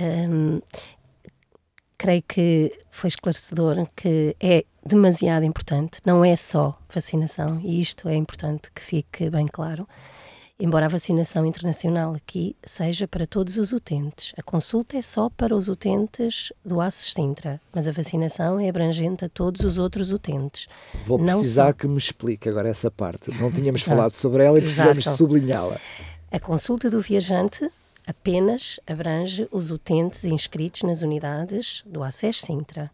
Hum, 0.00 0.60
creio 1.98 2.22
que 2.22 2.72
foi 2.90 3.08
esclarecedor 3.08 3.86
que 3.94 4.34
é 4.40 4.64
demasiado 4.84 5.44
importante, 5.44 6.00
não 6.06 6.24
é 6.24 6.34
só 6.34 6.76
vacinação, 6.92 7.60
e 7.62 7.80
isto 7.80 8.08
é 8.08 8.16
importante 8.16 8.70
que 8.72 8.80
fique 8.80 9.28
bem 9.28 9.46
claro. 9.46 9.86
Embora 10.64 10.86
a 10.86 10.88
vacinação 10.88 11.44
internacional 11.44 12.14
aqui 12.14 12.54
seja 12.64 13.08
para 13.08 13.26
todos 13.26 13.56
os 13.56 13.72
utentes, 13.72 14.32
a 14.38 14.42
consulta 14.44 14.96
é 14.96 15.02
só 15.02 15.28
para 15.28 15.56
os 15.56 15.66
utentes 15.66 16.52
do 16.64 16.80
ACES 16.80 17.14
Sintra, 17.14 17.60
mas 17.72 17.88
a 17.88 17.90
vacinação 17.90 18.60
é 18.60 18.68
abrangente 18.68 19.24
a 19.24 19.28
todos 19.28 19.62
os 19.62 19.76
outros 19.76 20.12
utentes. 20.12 20.68
Vou 21.04 21.18
Não 21.18 21.40
precisar 21.40 21.66
só. 21.66 21.72
que 21.72 21.88
me 21.88 21.98
explique 21.98 22.48
agora 22.48 22.68
essa 22.68 22.92
parte. 22.92 23.36
Não 23.40 23.50
tínhamos 23.50 23.82
Ah, 23.82 23.86
falado 23.86 24.12
sobre 24.12 24.44
ela 24.44 24.56
e 24.56 24.62
precisamos 24.62 25.04
sublinhá-la. 25.04 25.80
A 26.30 26.38
consulta 26.38 26.88
do 26.88 27.00
viajante 27.00 27.68
apenas 28.06 28.78
abrange 28.86 29.48
os 29.50 29.72
utentes 29.72 30.22
inscritos 30.22 30.84
nas 30.84 31.02
unidades 31.02 31.82
do 31.84 32.04
ACES 32.04 32.40
Sintra. 32.40 32.88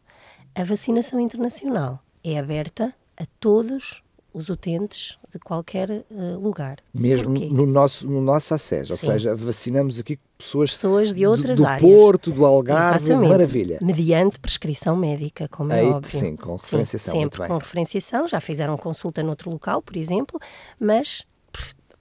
A 0.55 0.65
vacinação 0.65 1.21
internacional 1.21 2.03
é 2.25 2.39
aberta 2.39 2.95
a 3.15 3.27
todos 3.39 4.03
os 4.33 4.49
utentes 4.51 5.19
de 5.33 5.39
qualquer 5.39 5.91
eh, 5.91 6.05
lugar. 6.41 6.77
Mesmo 6.95 7.31
Porquê? 7.35 7.49
no 7.49 7.67
nosso, 7.67 8.07
no 8.09 8.21
nosso 8.21 8.53
acesso. 8.55 8.93
Ou 8.93 8.99
Sim. 8.99 9.07
seja, 9.07 9.35
vacinamos 9.35 9.99
aqui 9.99 10.19
pessoas, 10.37 10.71
Pessoas 10.71 11.15
de 11.15 11.25
do- 11.25 11.31
outras 11.31 11.57
do, 11.59 11.67
áreas. 11.67 11.81
Porto, 11.83 12.31
do 12.31 12.45
Algarve, 12.45 13.05
Exatamente. 13.07 13.29
maravilha. 13.31 13.79
Mediante 13.83 14.39
prescrição 14.39 14.95
médica, 14.95 15.49
como 15.49 15.73
é 15.73 15.81
Aí, 15.81 15.87
óbvio. 15.87 16.21
sim, 16.21 16.37
com 16.37 16.53
referenciação, 16.57 17.15
muito 17.17 17.35
sempre 17.37 17.49
com 17.49 17.59
referenciação. 17.59 18.29
Já 18.29 18.41
fizeram 18.41 18.77
consulta 18.77 19.23
noutro 19.23 19.51
local, 19.51 19.81
por 19.83 19.97
exemplo, 19.97 20.39
mas 20.79 21.25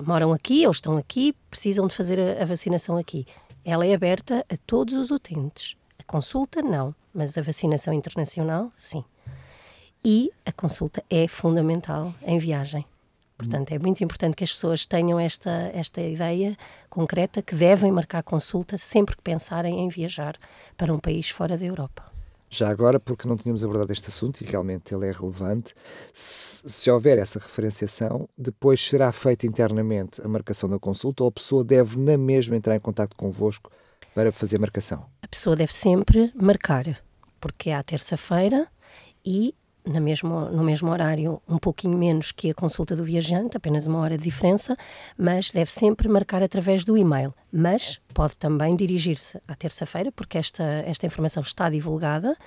moram 0.04 0.32
aqui 0.34 0.66
ou 0.66 0.72
estão 0.72 0.98
aqui, 0.98 1.34
precisam 1.50 1.88
de 1.88 1.96
fazer 1.96 2.20
a, 2.20 2.44
a 2.44 2.46
vacinação 2.46 2.98
aqui. 2.98 3.26
Ela 3.66 3.86
é 3.86 3.94
aberta 3.94 4.46
a 4.50 4.56
todos 4.66 4.94
os 4.96 5.12
utentes. 5.12 5.76
A 6.00 6.04
consulta, 6.04 6.62
não, 6.62 6.94
mas 7.14 7.38
a 7.38 7.42
vacinação 7.42 7.94
internacional, 7.94 8.72
sim. 8.76 9.04
E 10.10 10.32
a 10.46 10.54
consulta 10.54 11.04
é 11.10 11.28
fundamental 11.28 12.16
em 12.26 12.40
viagem. 12.40 12.86
Portanto, 13.38 13.74
é 13.74 13.78
muito 13.78 14.02
importante 14.02 14.38
que 14.38 14.44
as 14.46 14.54
pessoas 14.54 14.86
tenham 14.86 15.20
esta, 15.20 15.52
esta 15.74 16.02
ideia 16.02 16.58
concreta 16.90 17.42
que 17.42 17.54
devem 17.54 17.92
marcar 17.92 18.24
consulta 18.24 18.78
sempre 18.78 19.18
que 19.18 19.22
pensarem 19.22 19.82
em 19.82 19.90
viajar 19.90 20.38
para 20.78 20.94
um 20.94 20.98
país 20.98 21.30
fora 21.30 21.58
da 21.58 21.66
Europa. 21.66 22.10
Já 22.50 22.70
agora, 22.70 23.02
porque 23.02 23.28
não 23.28 23.36
tínhamos 23.36 23.66
abordado 23.66 23.92
este 23.92 24.08
assunto 24.08 24.40
e 24.40 24.46
realmente 24.46 24.96
ele 24.96 25.10
é 25.10 25.12
relevante, 25.12 25.76
se, 26.14 26.62
se 26.66 26.90
houver 26.90 27.18
essa 27.18 27.38
referenciação, 27.38 28.30
depois 28.38 28.80
será 28.80 29.12
feita 29.12 29.46
internamente 29.46 30.22
a 30.22 30.28
marcação 30.30 30.70
da 30.70 30.80
consulta 30.80 31.24
ou 31.24 31.28
a 31.28 31.34
pessoa 31.34 31.66
deve 31.66 32.00
na 32.00 32.18
mesma 32.18 32.56
entrar 32.56 32.78
em 32.78 32.80
contato 32.80 33.14
convosco 33.14 33.70
para 34.16 34.32
fazer 34.32 34.56
a 34.56 34.62
marcação? 34.62 35.06
A 35.22 35.28
pessoa 35.28 35.54
deve 35.54 35.74
sempre 35.74 36.32
marcar, 36.34 36.98
porque 37.42 37.72
é 37.72 37.76
à 37.76 37.84
terça-feira 37.84 38.70
e 39.26 39.54
na 39.88 40.00
mesmo, 40.00 40.50
no 40.50 40.64
mesmo 40.64 40.90
horário, 40.92 41.42
um 41.48 41.58
pouquinho 41.58 41.98
menos 41.98 42.32
que 42.32 42.50
a 42.50 42.54
consulta 42.54 42.96
do 42.96 43.04
viajante, 43.04 43.58
apenas 43.58 43.88
uma 43.88 44.00
hora 44.00 44.18
de 44.18 44.24
diferença, 44.24 44.76
mas 45.18 45.52
deve 45.52 45.72
sempre 45.72 46.08
marcar 46.08 46.44
através 46.44 46.84
do 46.84 46.98
e-mail. 46.98 47.34
Mas 47.52 48.00
pode 48.14 48.36
também 48.36 48.76
dirigir-se 48.76 49.40
à 49.48 49.56
terça-feira, 49.56 50.12
porque 50.12 50.38
esta, 50.38 50.64
esta 50.64 51.06
informação 51.06 51.42
está 51.42 51.70
divulgada, 51.70 52.38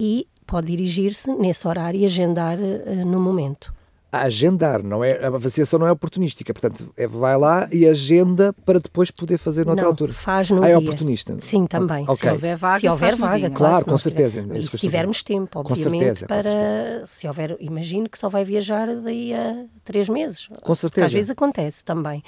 e 0.00 0.26
pode 0.46 0.66
dirigir-se 0.66 1.32
nesse 1.34 1.66
horário 1.66 2.00
e 2.00 2.04
agendar 2.04 2.58
eh, 2.60 3.04
no 3.04 3.20
momento. 3.20 3.72
A 4.14 4.22
agendar, 4.22 4.82
não 4.82 5.02
é, 5.02 5.24
a 5.24 5.30
vacinação 5.30 5.78
não 5.78 5.86
é 5.86 5.92
oportunística, 5.92 6.52
portanto, 6.52 6.92
é, 6.96 7.06
vai 7.06 7.36
lá 7.36 7.68
e 7.72 7.86
agenda 7.86 8.52
para 8.64 8.78
depois 8.78 9.10
poder 9.10 9.38
fazer 9.38 9.66
noutra 9.66 9.82
Não, 9.84 9.90
altura. 9.90 10.12
faz 10.12 10.50
no 10.50 10.62
ah, 10.62 10.66
é 10.66 10.68
dia. 10.68 10.78
oportunista? 10.78 11.36
Sim, 11.40 11.66
também. 11.66 12.04
Ok. 12.04 12.16
Se 12.16 12.30
houver 12.30 12.56
vaga, 12.56 12.78
se 12.80 12.88
houver 12.88 13.16
vaga, 13.16 13.38
dia. 13.38 13.50
claro, 13.50 13.84
com 13.84 13.98
certeza, 13.98 14.40
tiver- 14.42 14.56
E 14.58 14.62
se 14.62 14.78
tivermos 14.78 15.22
tempo, 15.22 15.62
Com 15.62 15.72
obviamente, 15.72 16.18
certeza, 16.18 16.26
com 16.26 16.28
para 16.28 17.06
se 17.06 17.26
houver, 17.26 17.56
imagino 17.60 18.08
que 18.08 18.18
só 18.18 18.28
vai 18.28 18.44
viajar 18.44 18.86
daí 18.96 19.34
a 19.34 19.64
três 19.84 20.08
meses. 20.08 20.48
Com 20.62 20.74
certeza. 20.74 21.06
às 21.06 21.12
vezes 21.12 21.30
acontece 21.30 21.84
também. 21.84 22.22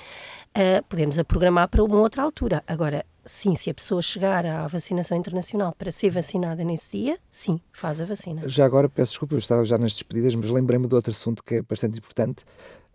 Ah, 0.55 0.83
podemos 0.89 1.19
a 1.19 1.25
programar 1.25 1.69
para 1.69 1.85
uma 1.85 2.01
outra 2.01 2.23
altura. 2.23 2.63
Agora, 2.67 3.05
sim, 3.27 3.55
se 3.57 3.69
a 3.69 3.75
pessoa 3.75 4.01
chegar 4.01 4.47
à 4.47 4.67
vacinação 4.67 5.19
internacional 5.19 5.75
para 5.77 5.91
ser 5.91 6.11
vacinada 6.11 6.65
nesse 6.65 6.93
dia, 6.93 7.19
sim, 7.29 7.61
faz 7.73 8.01
a 8.01 8.05
vacina. 8.05 8.49
Já 8.49 8.65
agora, 8.65 8.89
peço 8.89 9.13
desculpa, 9.13 9.35
eu 9.35 9.39
estava 9.39 9.65
já 9.65 9.77
nas 9.77 9.93
despedidas, 9.93 10.35
mas 10.35 10.51
lembrei-me 10.51 10.87
de 10.87 10.95
outro 10.95 11.11
assunto 11.11 11.43
que 11.43 11.57
é 11.57 11.63
bastante 11.63 11.99
importante, 11.99 12.45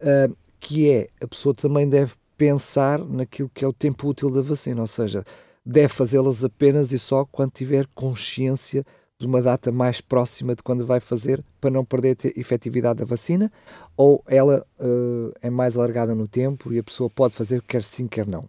ah, 0.02 0.30
que 0.60 0.89
é, 0.89 1.10
a 1.22 1.28
pessoa 1.28 1.54
também 1.54 1.88
deve 1.88 2.13
pensar 2.38 3.00
naquilo 3.00 3.52
que 3.54 3.63
é 3.63 3.67
o 3.67 3.74
tempo 3.74 4.08
útil 4.08 4.32
da 4.32 4.41
vacina, 4.41 4.82
ou 4.82 4.88
seja, 4.88 5.24
deve 5.65 5.89
fazê-las 5.89 6.44
apenas 6.44 6.91
e 6.91 6.98
só 6.98 7.26
quando 7.26 7.52
tiver 7.52 7.88
consciência 7.94 8.84
de 9.20 9.28
uma 9.28 9.39
data 9.39 9.72
mais 9.72 10.02
próxima 10.02 10.56
de 10.56 10.63
quando 10.63 10.84
vai 10.84 11.00
fazer, 11.00 11.44
para 11.60 11.70
não 11.70 11.86
perder 11.86 12.17
a 12.26 12.39
efetividade 12.39 13.00
da 13.00 13.06
vacina, 13.06 13.52
ou 13.96 14.24
ela 14.26 14.65
ah, 14.80 15.32
é 15.41 15.50
mais 15.50 15.78
alargada 15.78 16.15
no 16.15 16.28
tempo 16.28 16.72
e 16.74 16.80
a 16.80 16.84
pessoa 16.84 17.10
pode 17.10 17.36
fazer 17.36 17.62
quer 17.62 17.84
sim, 17.84 18.08
quer 18.08 18.26
não. 18.26 18.48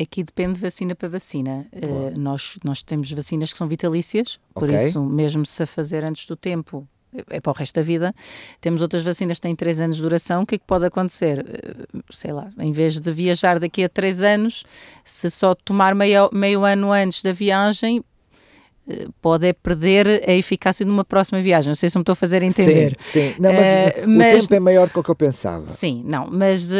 Aqui 0.00 0.22
depende 0.22 0.54
de 0.54 0.60
vacina 0.60 0.94
para 0.94 1.08
vacina. 1.08 1.66
Eh, 1.72 2.14
nós, 2.18 2.58
nós 2.64 2.82
temos 2.82 3.12
vacinas 3.12 3.52
que 3.52 3.58
são 3.58 3.68
vitalícias, 3.68 4.40
por 4.54 4.70
isso, 4.70 5.02
mesmo 5.04 5.44
se 5.44 5.62
a 5.62 5.66
fazer 5.66 6.04
antes 6.04 6.26
do 6.26 6.36
tempo, 6.36 6.88
é 7.14 7.36
é 7.36 7.40
para 7.40 7.50
o 7.50 7.54
resto 7.54 7.74
da 7.74 7.82
vida. 7.82 8.14
Temos 8.60 8.82
outras 8.82 9.02
vacinas 9.02 9.38
que 9.38 9.42
têm 9.42 9.54
3 9.54 9.80
anos 9.80 9.96
de 9.96 10.02
duração. 10.02 10.42
O 10.42 10.46
que 10.46 10.54
é 10.54 10.58
que 10.58 10.64
pode 10.64 10.86
acontecer? 10.86 11.44
Eh, 11.46 12.00
Sei 12.10 12.32
lá, 12.32 12.48
em 12.58 12.72
vez 12.72 13.00
de 13.00 13.12
viajar 13.12 13.58
daqui 13.58 13.84
a 13.84 13.88
3 13.88 14.22
anos, 14.22 14.64
se 15.04 15.28
só 15.28 15.54
tomar 15.54 15.94
meio, 15.94 16.30
meio 16.32 16.64
ano 16.64 16.92
antes 16.92 17.22
da 17.22 17.32
viagem, 17.32 18.02
pode 19.20 19.46
é 19.46 19.52
perder 19.52 20.24
a 20.26 20.32
eficácia 20.32 20.84
de 20.84 20.90
uma 20.90 21.04
próxima 21.04 21.40
viagem. 21.40 21.68
Não 21.68 21.74
sei 21.74 21.88
se 21.88 21.96
me 21.98 22.02
estou 22.02 22.12
a 22.12 22.16
fazer 22.16 22.42
entender. 22.42 22.96
Sim, 23.00 23.30
sim. 23.32 23.34
Não, 23.38 23.52
mas, 23.52 23.66
uh, 23.66 24.08
mas, 24.08 24.44
o 24.44 24.48
tempo 24.48 24.54
é 24.54 24.60
maior 24.60 24.88
do 24.88 25.02
que 25.02 25.10
eu 25.10 25.14
pensava. 25.14 25.66
Sim, 25.66 26.02
não, 26.06 26.26
mas 26.30 26.72
uh, 26.72 26.76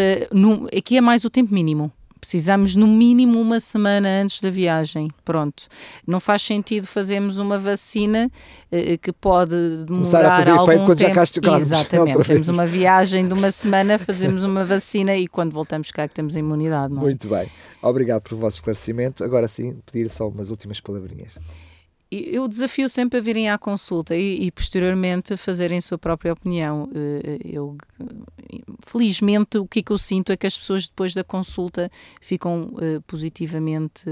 aqui 0.77 0.97
é 0.97 1.01
mais 1.01 1.25
o 1.25 1.31
tempo 1.31 1.53
mínimo. 1.53 1.93
Precisamos 2.21 2.77
no 2.77 2.87
mínimo 2.87 3.41
uma 3.41 3.59
semana 3.59 4.09
antes 4.23 4.41
da 4.41 4.51
viagem. 4.51 5.09
Pronto. 5.25 5.65
Não 6.07 6.21
faz 6.21 6.43
sentido 6.43 6.87
fazermos 6.87 7.39
uma 7.39 7.59
vacina 7.59 8.31
uh, 8.71 8.99
que 8.99 9.13
pode 9.13 9.57
demorar 9.85 10.35
a 10.35 10.39
fazer 10.39 10.51
algum 10.51 10.65
efeito 10.65 10.85
quando 10.85 10.99
tempo. 10.99 11.15
Já 11.27 11.41
cá 11.41 11.59
Exatamente. 11.59 12.27
Temos 12.27 12.49
uma 12.49 12.67
viagem 12.67 13.27
de 13.27 13.35
uma 13.35 13.51
semana, 13.51 13.99
fazemos 13.99 14.45
uma 14.45 14.65
vacina 14.65 15.17
e 15.17 15.27
quando 15.27 15.53
voltamos 15.53 15.91
cá 15.91 16.07
que 16.07 16.15
temos 16.15 16.37
a 16.37 16.39
imunidade. 16.39 16.93
Não 16.93 17.01
é? 17.01 17.05
Muito 17.05 17.29
bem. 17.29 17.49
Obrigado 17.83 18.23
pelo 18.23 18.41
vosso 18.41 18.59
esclarecimento. 18.59 19.25
Agora 19.25 19.49
sim, 19.49 19.79
pedir 19.91 20.11
só 20.11 20.29
umas 20.29 20.51
últimas 20.51 20.81
palavrinhas 20.81 21.39
eu 22.11 22.49
desafio 22.49 22.89
sempre 22.89 23.19
a 23.19 23.23
virem 23.23 23.49
à 23.49 23.57
consulta 23.57 24.17
e, 24.17 24.47
e 24.47 24.51
posteriormente 24.51 25.37
fazerem 25.37 25.81
sua 25.81 25.97
própria 25.97 26.33
opinião. 26.33 26.91
Eh, 26.93 27.39
eu, 27.45 27.77
felizmente, 28.85 29.59
o 29.59 29.67
que, 29.67 29.79
é 29.79 29.83
que 29.83 29.93
eu 29.93 29.99
sinto 29.99 30.33
é 30.33 30.37
que 30.37 30.47
as 30.47 30.59
pessoas 30.59 30.89
depois 30.89 31.15
da 31.15 31.23
consulta 31.23 31.91
ficam 32.21 32.73
uh, 32.75 33.01
positivamente 33.07 34.05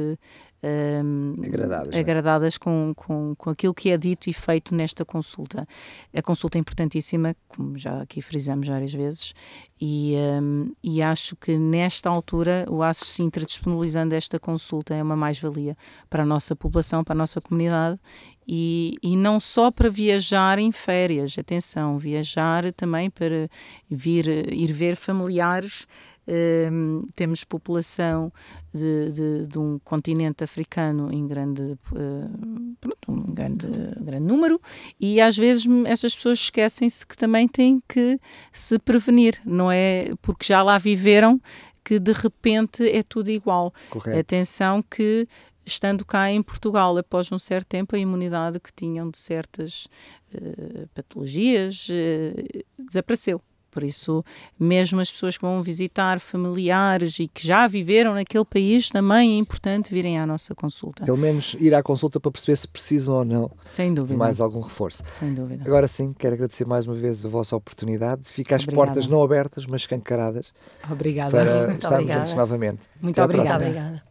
um, 0.62 1.34
agradadas, 1.44 1.94
é? 1.94 1.98
agradadas 1.98 2.58
com, 2.58 2.92
com, 2.96 3.34
com 3.36 3.50
aquilo 3.50 3.72
que 3.72 3.90
é 3.90 3.96
dito 3.96 4.28
e 4.28 4.32
feito 4.32 4.74
nesta 4.74 5.04
consulta. 5.04 5.66
A 6.14 6.22
consulta 6.22 6.58
é 6.58 6.60
importantíssima, 6.60 7.36
como 7.48 7.78
já 7.78 8.02
aqui 8.02 8.20
frisamos 8.20 8.68
várias 8.68 8.92
vezes, 8.92 9.34
e, 9.80 10.14
um, 10.42 10.72
e 10.82 11.00
acho 11.00 11.36
que 11.36 11.56
nesta 11.56 12.10
altura 12.10 12.66
o 12.68 12.82
ASES 12.82 13.08
Sintra 13.08 13.44
disponibilizando 13.44 14.14
esta 14.14 14.38
consulta 14.38 14.94
é 14.94 15.02
uma 15.02 15.16
mais-valia 15.16 15.76
para 16.10 16.22
a 16.22 16.26
nossa 16.26 16.56
população, 16.56 17.04
para 17.04 17.14
a 17.14 17.16
nossa 17.16 17.40
comunidade 17.40 17.98
e, 18.46 18.96
e 19.02 19.14
não 19.14 19.38
só 19.38 19.70
para 19.70 19.90
viajar 19.90 20.58
em 20.58 20.72
férias, 20.72 21.36
atenção, 21.38 21.98
viajar 21.98 22.72
também 22.72 23.10
para 23.10 23.48
vir 23.90 24.26
ir 24.52 24.72
ver 24.72 24.96
familiares 24.96 25.86
um, 26.28 27.06
temos 27.14 27.42
população 27.42 28.30
de, 28.72 29.10
de, 29.10 29.46
de, 29.46 29.58
um 29.58 29.78
continente 29.78 30.44
africano 30.44 31.12
em 31.12 31.26
grande, 31.26 31.62
uh, 31.62 32.76
pronto, 32.80 33.10
um 33.10 33.32
grande, 33.32 33.66
grande 34.00 34.26
número 34.26 34.60
e 35.00 35.20
às 35.20 35.36
vezes 35.36 35.64
essas 35.86 36.14
pessoas 36.14 36.38
esquecem-se 36.38 37.06
que 37.06 37.16
também 37.16 37.48
têm 37.48 37.82
que 37.88 38.20
se 38.52 38.78
prevenir, 38.78 39.40
não 39.44 39.70
é 39.72 40.12
porque 40.20 40.44
já 40.44 40.62
lá 40.62 40.76
viveram 40.76 41.40
que 41.82 41.98
de 41.98 42.12
repente 42.12 42.86
é 42.86 43.02
tudo 43.02 43.30
igual. 43.30 43.72
Correto. 43.88 44.18
Atenção 44.18 44.82
que 44.82 45.26
estando 45.64 46.04
cá 46.04 46.30
em 46.30 46.42
Portugal, 46.42 46.96
após 46.98 47.32
um 47.32 47.38
certo 47.38 47.68
tempo, 47.68 47.96
a 47.96 47.98
imunidade 47.98 48.60
que 48.60 48.72
tinham 48.72 49.10
de 49.10 49.16
certas 49.16 49.86
uh, 50.34 50.86
patologias 50.94 51.88
uh, 51.88 52.64
desapareceu. 52.86 53.40
Por 53.78 53.84
isso, 53.84 54.24
mesmo 54.58 54.98
as 55.00 55.08
pessoas 55.08 55.38
que 55.38 55.42
vão 55.44 55.62
visitar 55.62 56.18
familiares 56.18 57.20
e 57.20 57.28
que 57.28 57.46
já 57.46 57.68
viveram 57.68 58.12
naquele 58.12 58.44
país, 58.44 58.88
também 58.88 59.36
é 59.36 59.38
importante 59.38 59.94
virem 59.94 60.18
à 60.18 60.26
nossa 60.26 60.52
consulta. 60.52 61.04
Pelo 61.04 61.16
menos 61.16 61.54
ir 61.60 61.72
à 61.76 61.80
consulta 61.80 62.18
para 62.18 62.32
perceber 62.32 62.56
se 62.56 62.66
precisam 62.66 63.14
ou 63.14 63.24
não 63.24 63.48
Sem 63.64 63.94
dúvida. 63.94 64.14
de 64.14 64.18
mais 64.18 64.40
algum 64.40 64.60
reforço. 64.60 65.04
Sem 65.06 65.32
dúvida. 65.32 65.62
Agora 65.64 65.86
sim, 65.86 66.12
quero 66.12 66.34
agradecer 66.34 66.66
mais 66.66 66.88
uma 66.88 66.96
vez 66.96 67.24
a 67.24 67.28
vossa 67.28 67.54
oportunidade. 67.54 68.22
Fica 68.28 68.56
as 68.56 68.64
obrigada. 68.64 68.86
portas 68.88 69.06
não 69.06 69.22
abertas, 69.22 69.64
mas 69.64 69.82
escancaradas. 69.82 70.52
Obrigada. 70.90 71.30
Para 71.30 71.44
Muito 71.68 71.74
estarmos 71.74 71.92
obrigada. 72.00 72.20
juntos 72.20 72.34
novamente. 72.34 72.80
Muito 73.00 73.20
Até 73.22 73.24
obrigada. 73.36 73.64
obrigada. 73.64 74.02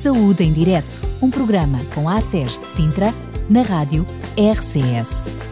Saúde 0.00 0.44
em 0.44 0.52
Direto, 0.52 1.06
um 1.20 1.28
programa 1.30 1.78
com 1.94 2.08
a 2.08 2.16
ACES 2.16 2.56
de 2.58 2.64
Sintra, 2.64 3.12
na 3.50 3.60
rádio 3.60 4.06
RCS. 4.38 5.51